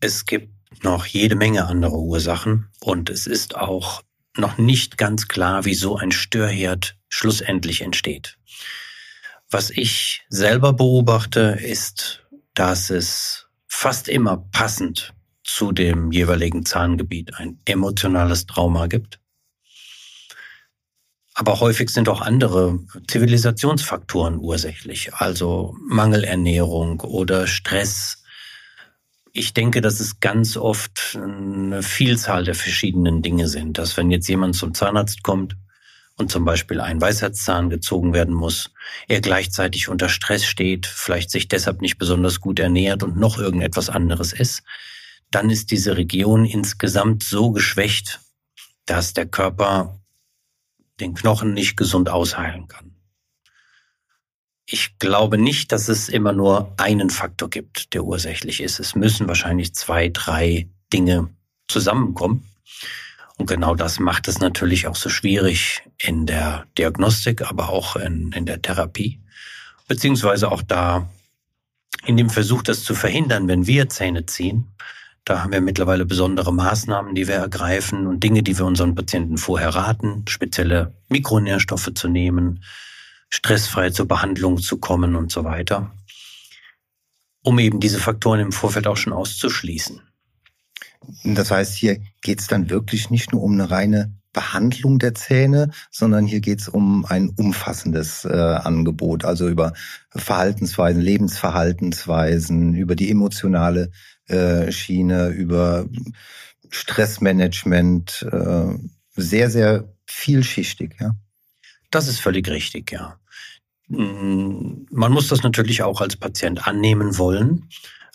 Es 0.00 0.26
gibt 0.26 0.52
noch 0.84 1.06
jede 1.06 1.34
Menge 1.34 1.66
andere 1.66 1.96
Ursachen 1.96 2.68
und 2.80 3.10
es 3.10 3.26
ist 3.26 3.56
auch 3.56 4.02
noch 4.36 4.58
nicht 4.58 4.96
ganz 4.96 5.26
klar, 5.26 5.64
wie 5.64 5.74
so 5.74 5.96
ein 5.96 6.12
Störherd 6.12 6.96
schlussendlich 7.08 7.80
entsteht. 7.80 8.38
Was 9.50 9.70
ich 9.70 10.22
selber 10.28 10.72
beobachte, 10.72 11.58
ist, 11.60 12.26
dass 12.54 12.90
es 12.90 13.48
fast 13.66 14.08
immer 14.08 14.36
passend 14.52 15.14
zu 15.42 15.72
dem 15.72 16.12
jeweiligen 16.12 16.64
Zahngebiet 16.64 17.34
ein 17.36 17.58
emotionales 17.64 18.46
Trauma 18.46 18.86
gibt 18.86 19.18
aber 21.38 21.60
häufig 21.60 21.90
sind 21.90 22.08
auch 22.08 22.20
andere 22.20 22.80
Zivilisationsfaktoren 23.06 24.38
ursächlich, 24.38 25.14
also 25.14 25.76
Mangelernährung 25.86 26.98
oder 27.02 27.46
Stress. 27.46 28.24
Ich 29.32 29.54
denke, 29.54 29.80
dass 29.80 30.00
es 30.00 30.18
ganz 30.18 30.56
oft 30.56 31.16
eine 31.16 31.84
Vielzahl 31.84 32.42
der 32.42 32.56
verschiedenen 32.56 33.22
Dinge 33.22 33.46
sind, 33.46 33.78
dass 33.78 33.96
wenn 33.96 34.10
jetzt 34.10 34.26
jemand 34.28 34.56
zum 34.56 34.74
Zahnarzt 34.74 35.22
kommt 35.22 35.56
und 36.16 36.28
zum 36.28 36.44
Beispiel 36.44 36.80
ein 36.80 37.00
Weisheitszahn 37.00 37.70
gezogen 37.70 38.14
werden 38.14 38.34
muss, 38.34 38.72
er 39.06 39.20
gleichzeitig 39.20 39.88
unter 39.88 40.08
Stress 40.08 40.44
steht, 40.44 40.86
vielleicht 40.86 41.30
sich 41.30 41.46
deshalb 41.46 41.80
nicht 41.80 41.98
besonders 41.98 42.40
gut 42.40 42.58
ernährt 42.58 43.04
und 43.04 43.16
noch 43.16 43.38
irgendetwas 43.38 43.90
anderes 43.90 44.32
ist, 44.32 44.64
dann 45.30 45.50
ist 45.50 45.70
diese 45.70 45.96
Region 45.96 46.44
insgesamt 46.44 47.22
so 47.22 47.52
geschwächt, 47.52 48.18
dass 48.86 49.12
der 49.12 49.26
Körper 49.26 50.00
den 51.00 51.14
Knochen 51.14 51.54
nicht 51.54 51.76
gesund 51.76 52.08
ausheilen 52.08 52.68
kann. 52.68 52.94
Ich 54.66 54.98
glaube 54.98 55.38
nicht, 55.38 55.72
dass 55.72 55.88
es 55.88 56.08
immer 56.08 56.32
nur 56.32 56.74
einen 56.76 57.08
Faktor 57.08 57.48
gibt, 57.48 57.94
der 57.94 58.04
ursächlich 58.04 58.60
ist. 58.60 58.80
Es 58.80 58.94
müssen 58.94 59.26
wahrscheinlich 59.26 59.74
zwei, 59.74 60.10
drei 60.10 60.68
Dinge 60.92 61.30
zusammenkommen. 61.68 62.44
Und 63.38 63.46
genau 63.46 63.74
das 63.74 63.98
macht 63.98 64.28
es 64.28 64.40
natürlich 64.40 64.86
auch 64.86 64.96
so 64.96 65.08
schwierig 65.08 65.82
in 65.96 66.26
der 66.26 66.66
Diagnostik, 66.76 67.48
aber 67.48 67.70
auch 67.70 67.96
in, 67.96 68.32
in 68.32 68.44
der 68.44 68.60
Therapie. 68.60 69.20
Beziehungsweise 69.86 70.50
auch 70.50 70.62
da 70.62 71.08
in 72.04 72.16
dem 72.16 72.28
Versuch, 72.28 72.62
das 72.62 72.84
zu 72.84 72.94
verhindern, 72.94 73.48
wenn 73.48 73.66
wir 73.66 73.88
Zähne 73.88 74.26
ziehen, 74.26 74.66
da 75.24 75.42
haben 75.42 75.52
wir 75.52 75.60
mittlerweile 75.60 76.06
besondere 76.06 76.52
Maßnahmen, 76.52 77.14
die 77.14 77.28
wir 77.28 77.34
ergreifen 77.34 78.06
und 78.06 78.24
Dinge, 78.24 78.42
die 78.42 78.56
wir 78.58 78.64
unseren 78.64 78.94
Patienten 78.94 79.36
vorher 79.36 79.70
raten, 79.70 80.24
spezielle 80.28 80.94
Mikronährstoffe 81.08 81.92
zu 81.94 82.08
nehmen, 82.08 82.64
stressfrei 83.28 83.90
zur 83.90 84.08
Behandlung 84.08 84.58
zu 84.58 84.78
kommen 84.78 85.16
und 85.16 85.30
so 85.30 85.44
weiter, 85.44 85.92
um 87.42 87.58
eben 87.58 87.80
diese 87.80 87.98
Faktoren 87.98 88.40
im 88.40 88.52
Vorfeld 88.52 88.86
auch 88.86 88.96
schon 88.96 89.12
auszuschließen. 89.12 90.00
Das 91.24 91.50
heißt, 91.50 91.74
hier 91.74 92.00
geht 92.22 92.40
es 92.40 92.46
dann 92.46 92.70
wirklich 92.70 93.10
nicht 93.10 93.32
nur 93.32 93.42
um 93.42 93.52
eine 93.52 93.70
reine 93.70 94.12
Behandlung 94.38 95.00
der 95.00 95.16
Zähne, 95.16 95.72
sondern 95.90 96.24
hier 96.24 96.38
geht 96.38 96.60
es 96.60 96.68
um 96.68 97.04
ein 97.04 97.30
umfassendes 97.30 98.24
äh, 98.24 98.28
Angebot, 98.30 99.24
also 99.24 99.48
über 99.48 99.72
Verhaltensweisen, 100.10 101.02
Lebensverhaltensweisen, 101.02 102.72
über 102.74 102.94
die 102.94 103.10
emotionale 103.10 103.90
äh, 104.28 104.70
Schiene, 104.70 105.30
über 105.30 105.86
Stressmanagement, 106.70 108.28
äh, 108.30 108.78
sehr, 109.16 109.50
sehr 109.50 109.92
vielschichtig, 110.06 110.94
ja. 111.00 111.16
Das 111.90 112.06
ist 112.06 112.20
völlig 112.20 112.48
richtig, 112.48 112.92
ja. 112.92 113.18
Mm, 113.88 114.86
man 114.92 115.10
muss 115.10 115.26
das 115.26 115.42
natürlich 115.42 115.82
auch 115.82 116.00
als 116.00 116.14
Patient 116.14 116.68
annehmen 116.68 117.18
wollen, 117.18 117.68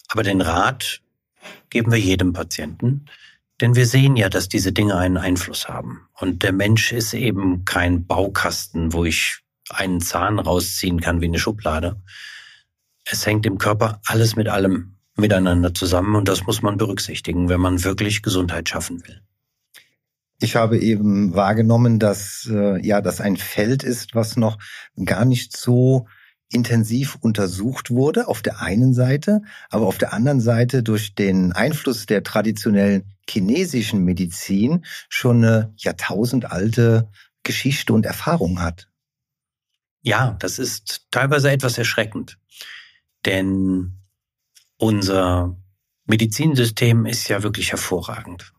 aber 0.07 0.23
den 0.23 0.39
Rat 0.39 1.01
geben 1.69 1.91
wir 1.91 1.99
jedem 1.99 2.31
Patienten, 2.31 3.07
denn 3.61 3.75
wir 3.75 3.85
sehen 3.85 4.15
ja, 4.15 4.29
dass 4.29 4.49
diese 4.49 4.71
Dinge 4.71 4.97
einen 4.97 5.17
Einfluss 5.17 5.67
haben. 5.69 6.07
Und 6.13 6.43
der 6.43 6.53
Mensch 6.53 6.91
ist 6.91 7.13
eben 7.13 7.65
kein 7.65 8.05
Baukasten, 8.05 8.93
wo 8.93 9.05
ich 9.05 9.39
einen 9.69 10.01
Zahn 10.01 10.39
rausziehen 10.39 10.99
kann 10.99 11.21
wie 11.21 11.25
eine 11.25 11.39
Schublade. 11.39 12.01
Es 13.05 13.25
hängt 13.25 13.45
im 13.45 13.57
Körper 13.57 14.01
alles 14.05 14.35
mit 14.35 14.47
allem 14.47 14.95
miteinander 15.15 15.73
zusammen 15.73 16.15
und 16.15 16.27
das 16.27 16.45
muss 16.45 16.61
man 16.61 16.77
berücksichtigen, 16.77 17.49
wenn 17.49 17.61
man 17.61 17.83
wirklich 17.83 18.23
Gesundheit 18.23 18.69
schaffen 18.69 19.05
will. 19.07 19.21
Ich 20.39 20.55
habe 20.55 20.79
eben 20.79 21.35
wahrgenommen, 21.35 21.99
dass 21.99 22.49
äh, 22.51 22.85
ja, 22.85 23.01
das 23.01 23.21
ein 23.21 23.37
Feld 23.37 23.83
ist, 23.83 24.15
was 24.15 24.35
noch 24.35 24.57
gar 25.05 25.25
nicht 25.25 25.55
so 25.55 26.07
intensiv 26.53 27.17
untersucht 27.21 27.89
wurde 27.91 28.27
auf 28.27 28.41
der 28.41 28.61
einen 28.61 28.93
Seite, 28.93 29.41
aber 29.69 29.87
auf 29.87 29.97
der 29.97 30.13
anderen 30.13 30.39
Seite 30.39 30.83
durch 30.83 31.15
den 31.15 31.51
Einfluss 31.51 32.05
der 32.05 32.23
traditionellen 32.23 33.03
chinesischen 33.29 34.03
Medizin 34.03 34.85
schon 35.09 35.43
eine 35.43 35.73
jahrtausendalte 35.77 37.09
Geschichte 37.43 37.93
und 37.93 38.05
Erfahrung 38.05 38.61
hat. 38.61 38.89
Ja, 40.01 40.35
das 40.39 40.59
ist 40.59 41.07
teilweise 41.11 41.49
etwas 41.49 41.77
erschreckend. 41.77 42.37
Denn 43.25 43.99
unser 44.77 45.57
Medizinsystem 46.05 47.05
ist 47.05 47.29
ja 47.29 47.41
wirklich 47.43 47.71
hervorragend, 47.71 48.53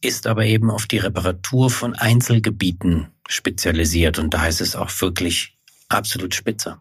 ist 0.00 0.28
aber 0.28 0.44
eben 0.46 0.70
auf 0.70 0.86
die 0.86 0.98
Reparatur 0.98 1.70
von 1.70 1.94
Einzelgebieten 1.94 3.08
spezialisiert 3.28 4.18
und 4.18 4.32
da 4.32 4.46
ist 4.46 4.60
es 4.60 4.76
auch 4.76 4.90
wirklich 5.00 5.58
absolut 5.88 6.34
spitze. 6.34 6.78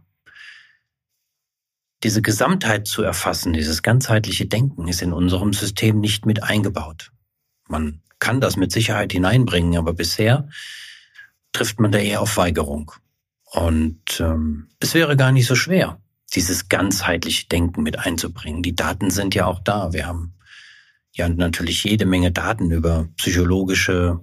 Diese 2.03 2.21
Gesamtheit 2.21 2.87
zu 2.87 3.03
erfassen, 3.03 3.53
dieses 3.53 3.81
ganzheitliche 3.83 4.45
Denken 4.45 4.87
ist 4.87 5.01
in 5.01 5.11
unserem 5.11 5.53
System 5.53 5.99
nicht 5.99 6.25
mit 6.25 6.43
eingebaut. 6.43 7.11
Man 7.67 8.01
kann 8.19 8.41
das 8.41 8.55
mit 8.55 8.71
Sicherheit 8.71 9.11
hineinbringen, 9.11 9.77
aber 9.77 9.93
bisher 9.93 10.47
trifft 11.51 11.79
man 11.79 11.91
da 11.91 11.99
eher 11.99 12.21
auf 12.21 12.37
Weigerung. 12.37 12.91
Und 13.51 14.19
ähm, 14.19 14.69
es 14.79 14.93
wäre 14.93 15.17
gar 15.17 15.31
nicht 15.31 15.47
so 15.47 15.55
schwer, 15.55 15.99
dieses 16.33 16.69
ganzheitliche 16.69 17.47
Denken 17.47 17.83
mit 17.83 17.99
einzubringen. 17.99 18.61
Die 18.61 18.75
Daten 18.75 19.09
sind 19.09 19.35
ja 19.35 19.45
auch 19.45 19.59
da. 19.59 19.91
Wir 19.91 20.05
haben 20.05 20.35
ja 21.11 21.27
natürlich 21.27 21.83
jede 21.83 22.05
Menge 22.05 22.31
Daten 22.31 22.71
über 22.71 23.09
psychologische 23.17 24.19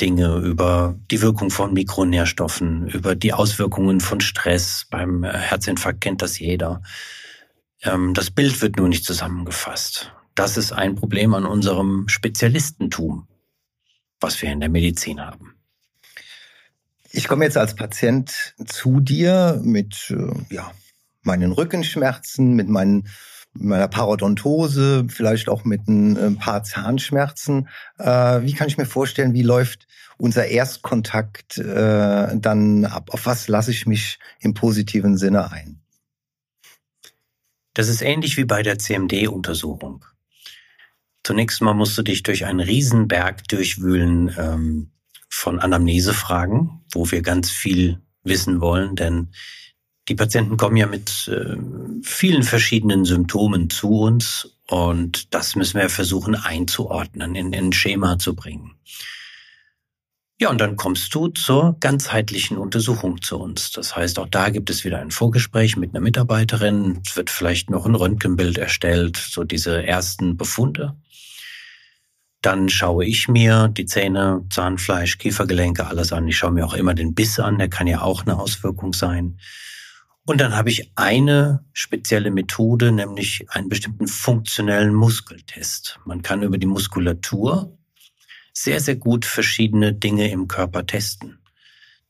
Dinge, 0.00 0.36
über 0.38 0.98
die 1.10 1.22
Wirkung 1.22 1.50
von 1.50 1.72
Mikronährstoffen, 1.72 2.88
über 2.88 3.14
die 3.14 3.32
Auswirkungen 3.32 4.00
von 4.00 4.20
Stress. 4.20 4.86
Beim 4.90 5.24
äh, 5.24 5.32
Herzinfarkt 5.32 6.00
kennt 6.00 6.22
das 6.22 6.38
jeder. 6.38 6.82
Ähm, 7.82 8.14
das 8.14 8.30
Bild 8.30 8.60
wird 8.62 8.76
nur 8.76 8.88
nicht 8.88 9.04
zusammengefasst. 9.04 10.12
Das 10.34 10.56
ist 10.56 10.72
ein 10.72 10.94
Problem 10.94 11.34
an 11.34 11.44
unserem 11.44 12.08
Spezialistentum, 12.08 13.28
was 14.20 14.40
wir 14.40 14.50
in 14.50 14.60
der 14.60 14.70
Medizin 14.70 15.20
haben. 15.20 15.54
Ich 17.10 17.28
komme 17.28 17.44
jetzt 17.44 17.58
als 17.58 17.74
Patient 17.74 18.54
zu 18.64 19.00
dir 19.00 19.60
mit 19.62 20.10
äh, 20.10 20.54
ja, 20.54 20.72
meinen 21.22 21.52
Rückenschmerzen, 21.52 22.54
mit 22.54 22.68
meinen 22.68 23.08
meiner 23.54 23.88
Parodontose, 23.88 25.06
vielleicht 25.08 25.48
auch 25.48 25.64
mit 25.64 25.86
ein, 25.88 26.16
ein 26.16 26.38
paar 26.38 26.62
Zahnschmerzen. 26.62 27.68
Äh, 27.98 28.42
wie 28.42 28.54
kann 28.54 28.68
ich 28.68 28.78
mir 28.78 28.86
vorstellen, 28.86 29.34
wie 29.34 29.42
läuft 29.42 29.86
unser 30.16 30.46
Erstkontakt 30.46 31.58
äh, 31.58 32.36
dann 32.36 32.84
ab? 32.84 33.10
Auf 33.12 33.26
was 33.26 33.48
lasse 33.48 33.70
ich 33.70 33.86
mich 33.86 34.18
im 34.40 34.54
positiven 34.54 35.16
Sinne 35.16 35.50
ein? 35.50 35.80
Das 37.74 37.88
ist 37.88 38.02
ähnlich 38.02 38.36
wie 38.36 38.44
bei 38.44 38.62
der 38.62 38.78
CMD-Untersuchung. 38.78 40.04
Zunächst 41.24 41.62
mal 41.62 41.74
musst 41.74 41.96
du 41.96 42.02
dich 42.02 42.22
durch 42.22 42.44
einen 42.44 42.60
Riesenberg 42.60 43.46
durchwühlen 43.48 44.34
ähm, 44.36 44.90
von 45.28 45.60
Anamnesefragen, 45.60 46.84
wo 46.92 47.10
wir 47.10 47.22
ganz 47.22 47.50
viel 47.50 48.00
wissen 48.24 48.60
wollen, 48.60 48.96
denn 48.96 49.32
die 50.08 50.14
Patienten 50.14 50.56
kommen 50.56 50.76
ja 50.76 50.86
mit 50.86 51.28
äh, 51.28 51.56
vielen 52.02 52.42
verschiedenen 52.42 53.04
Symptomen 53.04 53.70
zu 53.70 54.00
uns 54.00 54.58
und 54.68 55.32
das 55.34 55.54
müssen 55.54 55.80
wir 55.80 55.88
versuchen 55.88 56.34
einzuordnen, 56.34 57.34
in, 57.34 57.52
in 57.52 57.66
ein 57.66 57.72
Schema 57.72 58.18
zu 58.18 58.34
bringen. 58.34 58.72
Ja, 60.40 60.50
und 60.50 60.60
dann 60.60 60.74
kommst 60.74 61.14
du 61.14 61.28
zur 61.28 61.76
ganzheitlichen 61.78 62.56
Untersuchung 62.56 63.22
zu 63.22 63.38
uns. 63.38 63.70
Das 63.70 63.94
heißt, 63.94 64.18
auch 64.18 64.26
da 64.26 64.48
gibt 64.48 64.70
es 64.70 64.84
wieder 64.84 64.98
ein 64.98 65.12
Vorgespräch 65.12 65.76
mit 65.76 65.90
einer 65.90 66.00
Mitarbeiterin. 66.00 67.00
Es 67.06 67.16
wird 67.16 67.30
vielleicht 67.30 67.70
noch 67.70 67.86
ein 67.86 67.94
Röntgenbild 67.94 68.58
erstellt, 68.58 69.16
so 69.16 69.44
diese 69.44 69.86
ersten 69.86 70.36
Befunde. 70.36 70.96
Dann 72.40 72.68
schaue 72.68 73.04
ich 73.04 73.28
mir 73.28 73.68
die 73.68 73.86
Zähne, 73.86 74.44
Zahnfleisch, 74.50 75.18
Kiefergelenke, 75.18 75.86
alles 75.86 76.12
an. 76.12 76.26
Ich 76.26 76.38
schaue 76.38 76.50
mir 76.50 76.66
auch 76.66 76.74
immer 76.74 76.94
den 76.94 77.14
Biss 77.14 77.38
an, 77.38 77.58
der 77.58 77.68
kann 77.68 77.86
ja 77.86 78.02
auch 78.02 78.22
eine 78.22 78.36
Auswirkung 78.36 78.94
sein. 78.94 79.38
Und 80.24 80.40
dann 80.40 80.54
habe 80.54 80.70
ich 80.70 80.92
eine 80.94 81.64
spezielle 81.72 82.30
Methode, 82.30 82.92
nämlich 82.92 83.46
einen 83.50 83.68
bestimmten 83.68 84.06
funktionellen 84.06 84.94
Muskeltest. 84.94 85.98
Man 86.04 86.22
kann 86.22 86.42
über 86.42 86.58
die 86.58 86.66
Muskulatur 86.66 87.76
sehr, 88.52 88.80
sehr 88.80 88.96
gut 88.96 89.24
verschiedene 89.24 89.92
Dinge 89.92 90.30
im 90.30 90.46
Körper 90.46 90.86
testen. 90.86 91.38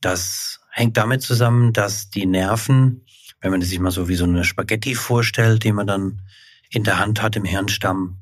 Das 0.00 0.60
hängt 0.70 0.96
damit 0.96 1.22
zusammen, 1.22 1.72
dass 1.72 2.10
die 2.10 2.26
Nerven, 2.26 3.06
wenn 3.40 3.50
man 3.50 3.62
sich 3.62 3.78
mal 3.78 3.90
so 3.90 4.08
wie 4.08 4.16
so 4.16 4.24
eine 4.24 4.44
Spaghetti 4.44 4.94
vorstellt, 4.94 5.64
die 5.64 5.72
man 5.72 5.86
dann 5.86 6.22
in 6.68 6.84
der 6.84 6.98
Hand 6.98 7.22
hat 7.22 7.36
im 7.36 7.44
Hirnstamm, 7.44 8.18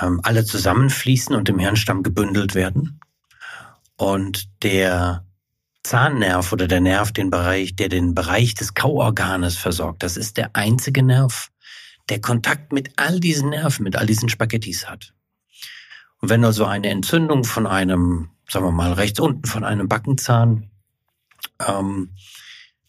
ähm, 0.00 0.20
alle 0.24 0.44
zusammenfließen 0.44 1.34
und 1.34 1.48
im 1.48 1.58
Hirnstamm 1.58 2.02
gebündelt 2.02 2.54
werden. 2.54 3.00
Und 3.96 4.62
der 4.62 5.25
Zahnnerv 5.86 6.52
oder 6.52 6.66
der 6.66 6.80
Nerv, 6.80 7.12
den 7.12 7.30
Bereich, 7.30 7.76
der 7.76 7.88
den 7.88 8.12
Bereich 8.12 8.54
des 8.54 8.74
Kauorganes 8.74 9.56
versorgt, 9.56 10.02
das 10.02 10.16
ist 10.16 10.36
der 10.36 10.56
einzige 10.56 11.04
Nerv, 11.04 11.52
der 12.08 12.20
Kontakt 12.20 12.72
mit 12.72 12.90
all 12.96 13.20
diesen 13.20 13.50
Nerven, 13.50 13.84
mit 13.84 13.94
all 13.94 14.06
diesen 14.06 14.28
Spaghettis 14.28 14.88
hat. 14.88 15.14
Und 16.20 16.28
wenn 16.28 16.44
also 16.44 16.64
eine 16.64 16.88
Entzündung 16.88 17.44
von 17.44 17.68
einem, 17.68 18.30
sagen 18.48 18.64
wir 18.66 18.72
mal, 18.72 18.94
rechts 18.94 19.20
unten 19.20 19.46
von 19.46 19.62
einem 19.62 19.86
Backenzahn 19.86 20.70
ähm, 21.64 22.16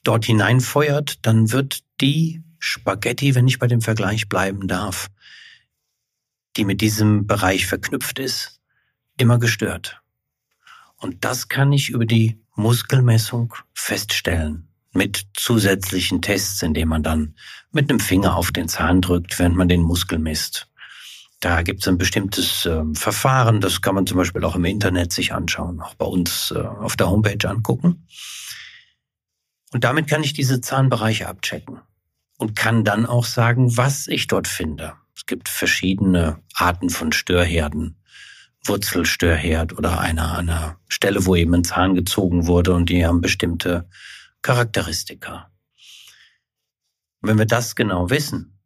dort 0.02 0.26
hineinfeuert, 0.26 1.24
dann 1.24 1.52
wird 1.52 1.84
die 2.02 2.44
Spaghetti, 2.58 3.36
wenn 3.36 3.48
ich 3.48 3.60
bei 3.60 3.68
dem 3.68 3.82
Vergleich 3.82 4.28
bleiben 4.28 4.68
darf, 4.68 5.10
die 6.56 6.66
mit 6.66 6.82
diesem 6.82 7.28
Bereich 7.28 7.68
verknüpft 7.68 8.18
ist, 8.18 8.60
immer 9.18 9.38
gestört. 9.38 10.02
Und 10.96 11.26
das 11.26 11.48
kann 11.48 11.72
ich 11.72 11.90
über 11.90 12.08
die 12.08 12.42
Muskelmessung 12.58 13.54
feststellen. 13.74 14.68
Mit 14.94 15.28
zusätzlichen 15.36 16.22
Tests, 16.22 16.62
indem 16.64 16.90
man 16.90 17.04
dann 17.04 17.36
mit 17.72 17.90
einem 17.90 18.00
Finger 18.00 18.36
auf 18.36 18.52
den 18.52 18.68
Zahn 18.68 19.02
drückt, 19.02 19.38
während 19.38 19.56
man 19.56 19.70
den 19.70 19.84
Muskel 19.84 20.18
misst. 20.18 20.68
Da 21.40 21.62
gibt 21.62 21.82
es 21.82 21.88
ein 21.88 22.00
bestimmtes 22.00 22.66
äh, 22.66 22.82
Verfahren, 22.94 23.62
das 23.62 23.82
kann 23.82 23.94
man 23.94 24.08
zum 24.08 24.18
Beispiel 24.18 24.44
auch 24.44 24.56
im 24.56 24.66
Internet 24.66 25.14
sich 25.14 25.34
anschauen, 25.34 25.82
auch 25.82 25.94
bei 25.94 26.06
uns 26.06 26.52
äh, 26.52 26.60
auf 26.60 26.96
der 26.96 27.12
Homepage 27.12 27.48
angucken. 27.48 28.08
Und 29.72 29.84
damit 29.84 30.08
kann 30.08 30.24
ich 30.24 30.34
diese 30.34 30.60
Zahnbereiche 30.62 31.28
abchecken 31.28 31.80
und 32.38 32.56
kann 32.56 32.84
dann 32.84 33.06
auch 33.06 33.26
sagen, 33.26 33.78
was 33.78 34.08
ich 34.08 34.26
dort 34.26 34.48
finde. 34.48 34.94
Es 35.16 35.28
gibt 35.28 35.48
verschiedene 35.48 36.40
Arten 36.56 36.90
von 36.90 37.12
Störherden. 37.12 37.97
Wurzelstörherd 38.68 39.78
oder 39.78 40.00
einer, 40.00 40.38
einer 40.38 40.80
Stelle, 40.88 41.26
wo 41.26 41.36
eben 41.36 41.54
ein 41.56 41.64
Zahn 41.64 41.96
gezogen 41.96 42.48
wurde 42.48 42.74
und 42.74 42.90
die 42.90 43.06
haben 43.06 43.22
bestimmte 43.22 43.88
Charakteristika. 44.42 45.52
Wenn 47.22 47.38
wir 47.38 47.46
das 47.46 47.76
genau 47.76 48.10
wissen, 48.10 48.58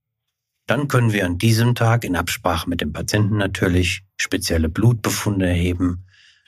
dann 0.67 0.87
können 0.87 1.11
wir 1.13 1.25
an 1.25 1.37
diesem 1.37 1.75
Tag 1.75 2.03
in 2.03 2.15
Absprache 2.15 2.69
mit 2.69 2.81
dem 2.81 2.93
Patienten 2.93 3.37
natürlich 3.37 4.03
spezielle 4.17 4.69
Blutbefunde 4.69 5.47
erheben, 5.47 6.05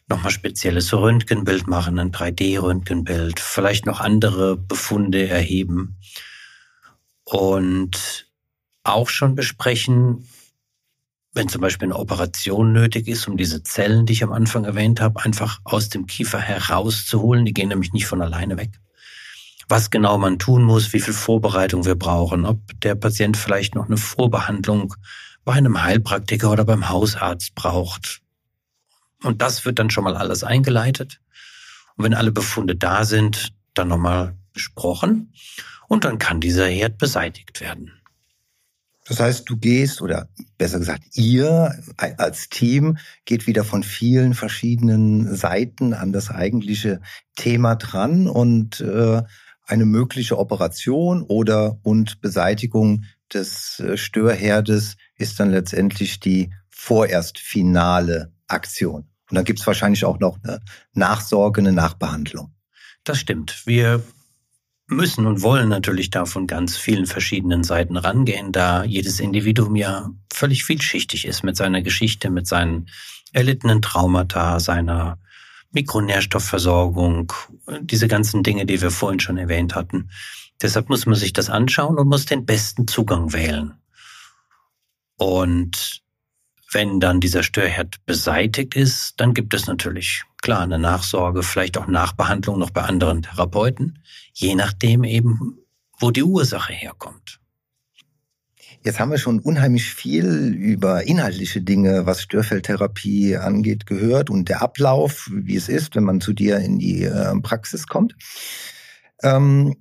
nochmal 0.08 0.32
spezielles 0.32 0.94
Röntgenbild 0.94 1.68
machen, 1.68 2.00
ein 2.00 2.12
3D-Röntgenbild, 2.12 3.40
vielleicht 3.40 3.86
noch 3.86 4.00
andere 4.00 4.58
Befunde 4.58 5.28
erheben 5.28 5.98
und 7.24 8.28
auch 8.84 9.10
schon 9.10 9.36
besprechen, 9.36 10.28
wenn 11.34 11.50
zum 11.50 11.62
Beispiel 11.62 11.88
eine 11.88 11.98
Operation 11.98 12.74
nötig 12.74 13.08
ist, 13.08 13.28
um 13.28 13.38
diese 13.38 13.64
Zellen, 13.64 14.06
die 14.06 14.14
ich 14.14 14.24
am 14.24 14.32
Anfang 14.32 14.66
erwähnt 14.66 15.02
habe, 15.02 15.24
einfach 15.24 15.60
aus 15.64 15.90
dem 15.90 16.06
Kiefer 16.06 16.40
herauszuholen. 16.40 17.46
Die 17.46 17.54
gehen 17.54 17.70
nämlich 17.70 17.94
nicht 17.94 18.06
von 18.06 18.22
alleine 18.22 18.58
weg 18.58 18.80
was 19.68 19.90
genau 19.90 20.18
man 20.18 20.40
tun 20.40 20.64
muss, 20.64 20.94
wie 20.94 21.00
viel 21.00 21.14
Vorbereitung 21.14 21.86
wir 21.86 21.96
brauchen, 21.96 22.46
ob 22.46 22.60
der 22.82 22.96
Patient 22.96 23.38
vielleicht 23.38 23.76
noch 23.76 23.88
eine 23.88 23.98
Vorbehandlung 23.98 24.94
bei 25.46 25.54
einem 25.54 25.82
Heilpraktiker 25.82 26.52
oder 26.52 26.66
beim 26.66 26.90
Hausarzt 26.90 27.56
braucht. 27.56 28.22
Und 29.24 29.42
das 29.42 29.66
wird 29.66 29.80
dann 29.80 29.90
schon 29.90 30.04
mal 30.04 30.16
alles 30.16 30.44
eingeleitet. 30.44 31.20
Und 31.96 32.06
wenn 32.06 32.14
alle 32.14 32.32
Befunde 32.32 32.76
da 32.76 33.06
sind, 33.06 33.54
dann 33.74 33.88
nochmal 33.88 34.36
besprochen. 34.54 35.34
Und 35.88 36.06
dann 36.06 36.20
kann 36.20 36.40
dieser 36.40 36.68
Herd 36.68 36.98
beseitigt 36.98 37.62
werden. 37.62 37.92
Das 39.06 39.20
heißt, 39.20 39.50
du 39.50 39.58
gehst, 39.58 40.02
oder 40.02 40.30
besser 40.58 40.80
gesagt, 40.80 41.04
ihr 41.14 41.78
als 41.98 42.50
Team 42.50 42.98
geht 43.26 43.48
wieder 43.48 43.64
von 43.64 43.84
vielen 43.84 44.34
verschiedenen 44.34 45.36
Seiten 45.36 45.94
an 45.94 46.14
das 46.14 46.30
eigentliche 46.30 47.02
Thema 47.36 47.76
dran 47.76 48.28
und 48.28 48.80
äh, 48.80 49.22
eine 49.66 49.86
mögliche 49.86 50.38
Operation 50.38 51.24
oder 51.24 51.80
und 51.84 52.22
Beseitigung 52.22 53.04
des 53.34 53.80
äh, 53.80 53.98
Störherdes 53.98 54.96
ist 55.18 55.40
dann 55.40 55.52
letztendlich 55.52 56.20
die 56.20 56.54
vorerst 56.70 57.40
finale 57.40 58.34
Aktion. 58.48 59.08
Und 59.30 59.36
dann 59.36 59.46
gibt 59.46 59.60
es 59.60 59.68
wahrscheinlich 59.68 60.06
auch 60.06 60.20
noch 60.20 60.38
eine 60.44 60.62
Nachsorge, 60.94 61.62
eine 61.62 61.72
Nachbehandlung. 61.72 62.54
Das 63.04 63.20
stimmt. 63.20 63.64
Wir 63.66 64.04
müssen 64.88 65.26
und 65.26 65.42
wollen 65.42 65.70
natürlich 65.70 66.10
da 66.10 66.26
von 66.26 66.48
ganz 66.48 66.78
vielen 66.78 67.06
verschiedenen 67.06 67.64
Seiten 67.64 67.98
rangehen, 67.98 68.52
da 68.52 68.84
jedes 68.84 69.20
Individuum 69.20 69.76
ja 69.76 70.10
völlig 70.32 70.66
vielschichtig 70.66 71.26
ist 71.26 71.44
mit 71.44 71.56
seiner 71.56 71.82
Geschichte, 71.82 72.30
mit 72.30 72.48
seinen 72.48 72.90
erlittenen 73.32 73.82
Traumata, 73.82 74.60
seiner 74.60 75.20
Mikronährstoffversorgung, 75.72 77.34
diese 77.82 78.08
ganzen 78.08 78.44
Dinge, 78.44 78.66
die 78.66 78.82
wir 78.82 78.92
vorhin 78.92 79.20
schon 79.20 79.38
erwähnt 79.38 79.74
hatten. 79.74 80.10
Deshalb 80.62 80.90
muss 80.90 81.06
man 81.06 81.16
sich 81.16 81.34
das 81.34 81.50
anschauen 81.50 81.98
und 81.98 82.08
muss 82.08 82.26
den 82.26 82.46
besten 82.46 82.88
Zugang 82.88 83.34
wählen. 83.34 83.74
Und 85.18 86.03
wenn 86.74 87.00
dann 87.00 87.20
dieser 87.20 87.44
Störherd 87.44 88.06
beseitigt 88.06 88.76
ist, 88.76 89.20
dann 89.20 89.34
gibt 89.34 89.54
es 89.54 89.68
natürlich 89.68 90.24
klar 90.42 90.62
eine 90.62 90.80
Nachsorge, 90.80 91.44
vielleicht 91.44 91.78
auch 91.78 91.88
Nachbehandlung 91.88 92.60
noch 92.60 92.72
bei 92.72 92.82
anderen 92.82 93.24
Therapeuten, 93.24 94.00
je 94.34 94.56
nachdem 94.56 95.04
eben, 95.04 95.60
wo 96.00 96.12
die 96.12 96.24
Ursache 96.24 96.74
herkommt. 96.74 97.40
Jetzt 98.86 99.00
haben 99.00 99.12
wir 99.12 99.18
schon 99.18 99.40
unheimlich 99.40 99.94
viel 99.94 100.54
über 100.54 101.08
inhaltliche 101.08 101.62
Dinge, 101.62 102.06
was 102.06 102.22
Störfeldtherapie 102.22 103.38
angeht, 103.38 103.86
gehört 103.86 104.30
und 104.30 104.50
der 104.50 104.62
Ablauf, 104.62 105.30
wie 105.32 105.56
es 105.56 105.70
ist, 105.70 105.96
wenn 105.96 106.04
man 106.04 106.20
zu 106.20 106.34
dir 106.34 106.58
in 106.58 106.80
die 106.80 107.04
äh, 107.04 107.34
Praxis 107.42 107.88
kommt. 107.88 108.16
Ähm, 109.22 109.78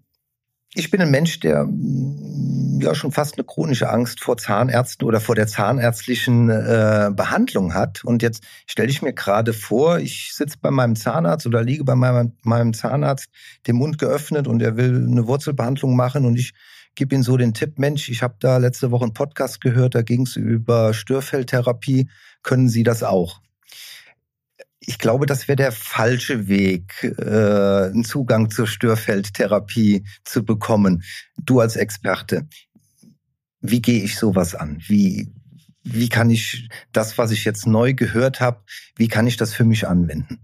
ich 0.74 0.90
bin 0.90 1.00
ein 1.00 1.10
Mensch, 1.10 1.40
der 1.40 1.64
mm, 1.64 2.80
ja 2.80 2.94
schon 2.94 3.12
fast 3.12 3.36
eine 3.36 3.44
chronische 3.44 3.90
Angst 3.90 4.20
vor 4.20 4.36
Zahnärzten 4.36 5.06
oder 5.06 5.20
vor 5.20 5.34
der 5.34 5.46
zahnärztlichen 5.46 6.48
äh, 6.48 7.10
Behandlung 7.14 7.74
hat. 7.74 8.04
Und 8.04 8.22
jetzt 8.22 8.42
stelle 8.66 8.88
ich 8.88 9.02
mir 9.02 9.12
gerade 9.12 9.52
vor, 9.52 9.98
ich 9.98 10.32
sitze 10.34 10.56
bei 10.60 10.70
meinem 10.70 10.96
Zahnarzt 10.96 11.46
oder 11.46 11.62
liege 11.62 11.84
bei 11.84 11.94
meinem, 11.94 12.32
meinem 12.42 12.72
Zahnarzt, 12.72 13.28
den 13.66 13.76
Mund 13.76 13.98
geöffnet 13.98 14.48
und 14.48 14.62
er 14.62 14.76
will 14.76 15.06
eine 15.08 15.26
Wurzelbehandlung 15.26 15.94
machen 15.94 16.24
und 16.24 16.36
ich 16.36 16.54
gib 16.94 17.12
ihnen 17.12 17.22
so 17.22 17.36
den 17.36 17.54
Tipp, 17.54 17.78
Mensch, 17.78 18.08
ich 18.08 18.22
habe 18.22 18.36
da 18.40 18.58
letzte 18.58 18.90
Woche 18.90 19.04
einen 19.04 19.14
Podcast 19.14 19.60
gehört, 19.60 19.94
da 19.94 20.02
ging 20.02 20.22
es 20.22 20.36
über 20.36 20.92
Störfeldtherapie, 20.92 22.08
können 22.42 22.68
Sie 22.68 22.82
das 22.82 23.02
auch? 23.02 23.41
Ich 24.84 24.98
glaube, 24.98 25.26
das 25.26 25.46
wäre 25.46 25.56
der 25.56 25.72
falsche 25.72 26.48
Weg, 26.48 27.04
äh, 27.04 27.90
einen 27.90 28.04
Zugang 28.04 28.50
zur 28.50 28.66
Störfeldtherapie 28.66 30.04
zu 30.24 30.44
bekommen. 30.44 31.04
Du 31.36 31.60
als 31.60 31.76
Experte, 31.76 32.48
wie 33.60 33.80
gehe 33.80 34.02
ich 34.02 34.16
sowas 34.16 34.54
an? 34.54 34.82
Wie, 34.86 35.32
wie 35.84 36.08
kann 36.08 36.30
ich 36.30 36.68
das, 36.90 37.16
was 37.16 37.30
ich 37.30 37.44
jetzt 37.44 37.66
neu 37.66 37.94
gehört 37.94 38.40
habe, 38.40 38.64
wie 38.96 39.08
kann 39.08 39.26
ich 39.26 39.36
das 39.36 39.54
für 39.54 39.64
mich 39.64 39.86
anwenden? 39.86 40.40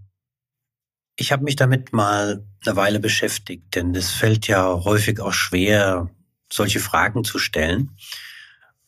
Ich 1.17 1.33
habe 1.33 1.43
mich 1.43 1.57
damit 1.57 1.91
mal 1.91 2.45
eine 2.65 2.75
Weile 2.77 3.01
beschäftigt, 3.01 3.75
denn 3.75 3.93
es 3.93 4.09
fällt 4.09 4.47
ja 4.47 4.85
häufig 4.85 5.19
auch 5.19 5.33
schwer, 5.33 6.09
solche 6.51 6.79
Fragen 6.79 7.25
zu 7.25 7.39
stellen. 7.39 7.91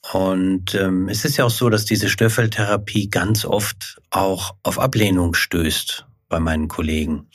Und 0.01 0.73
ähm, 0.73 1.07
es 1.09 1.25
ist 1.25 1.37
ja 1.37 1.45
auch 1.45 1.51
so, 1.51 1.69
dass 1.69 1.85
diese 1.85 2.09
Störfeldtherapie 2.09 3.09
ganz 3.09 3.45
oft 3.45 4.01
auch 4.09 4.55
auf 4.63 4.79
Ablehnung 4.79 5.35
stößt 5.35 6.07
bei 6.27 6.39
meinen 6.39 6.67
Kollegen. 6.67 7.29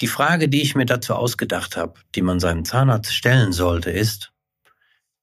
Die 0.00 0.08
Frage, 0.08 0.48
die 0.48 0.62
ich 0.62 0.74
mir 0.74 0.86
dazu 0.86 1.14
ausgedacht 1.14 1.76
habe, 1.76 1.94
die 2.14 2.22
man 2.22 2.40
seinem 2.40 2.64
Zahnarzt 2.64 3.12
stellen 3.12 3.52
sollte, 3.52 3.90
ist, 3.90 4.32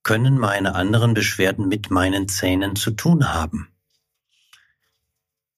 können 0.03 0.37
meine 0.37 0.75
anderen 0.75 1.13
Beschwerden 1.13 1.67
mit 1.67 1.89
meinen 1.89 2.27
Zähnen 2.27 2.75
zu 2.75 2.91
tun 2.91 3.33
haben? 3.33 3.69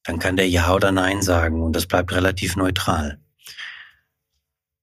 Dann 0.03 0.19
kann 0.19 0.37
der 0.37 0.47
Ja 0.47 0.73
oder 0.73 0.91
Nein 0.91 1.21
sagen 1.21 1.61
und 1.61 1.73
das 1.73 1.85
bleibt 1.85 2.13
relativ 2.13 2.55
neutral. 2.55 3.19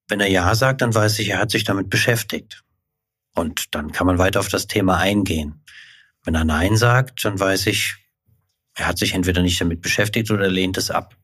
Wenn 0.08 0.20
er 0.20 0.28
Ja 0.28 0.54
sagt, 0.54 0.82
dann 0.82 0.94
weiß 0.94 1.18
ich, 1.20 1.30
er 1.30 1.38
hat 1.38 1.50
sich 1.50 1.64
damit 1.64 1.88
beschäftigt. 1.88 2.63
Und 3.34 3.74
dann 3.74 3.92
kann 3.92 4.06
man 4.06 4.18
weiter 4.18 4.40
auf 4.40 4.48
das 4.48 4.66
Thema 4.66 4.98
eingehen. 4.98 5.62
Wenn 6.22 6.34
er 6.34 6.44
Nein 6.44 6.76
sagt, 6.76 7.24
dann 7.24 7.38
weiß 7.38 7.66
ich, 7.66 7.96
er 8.74 8.86
hat 8.86 8.98
sich 8.98 9.14
entweder 9.14 9.42
nicht 9.42 9.60
damit 9.60 9.82
beschäftigt 9.82 10.30
oder 10.30 10.48
lehnt 10.48 10.78
es 10.78 10.90
ab. 10.90 11.16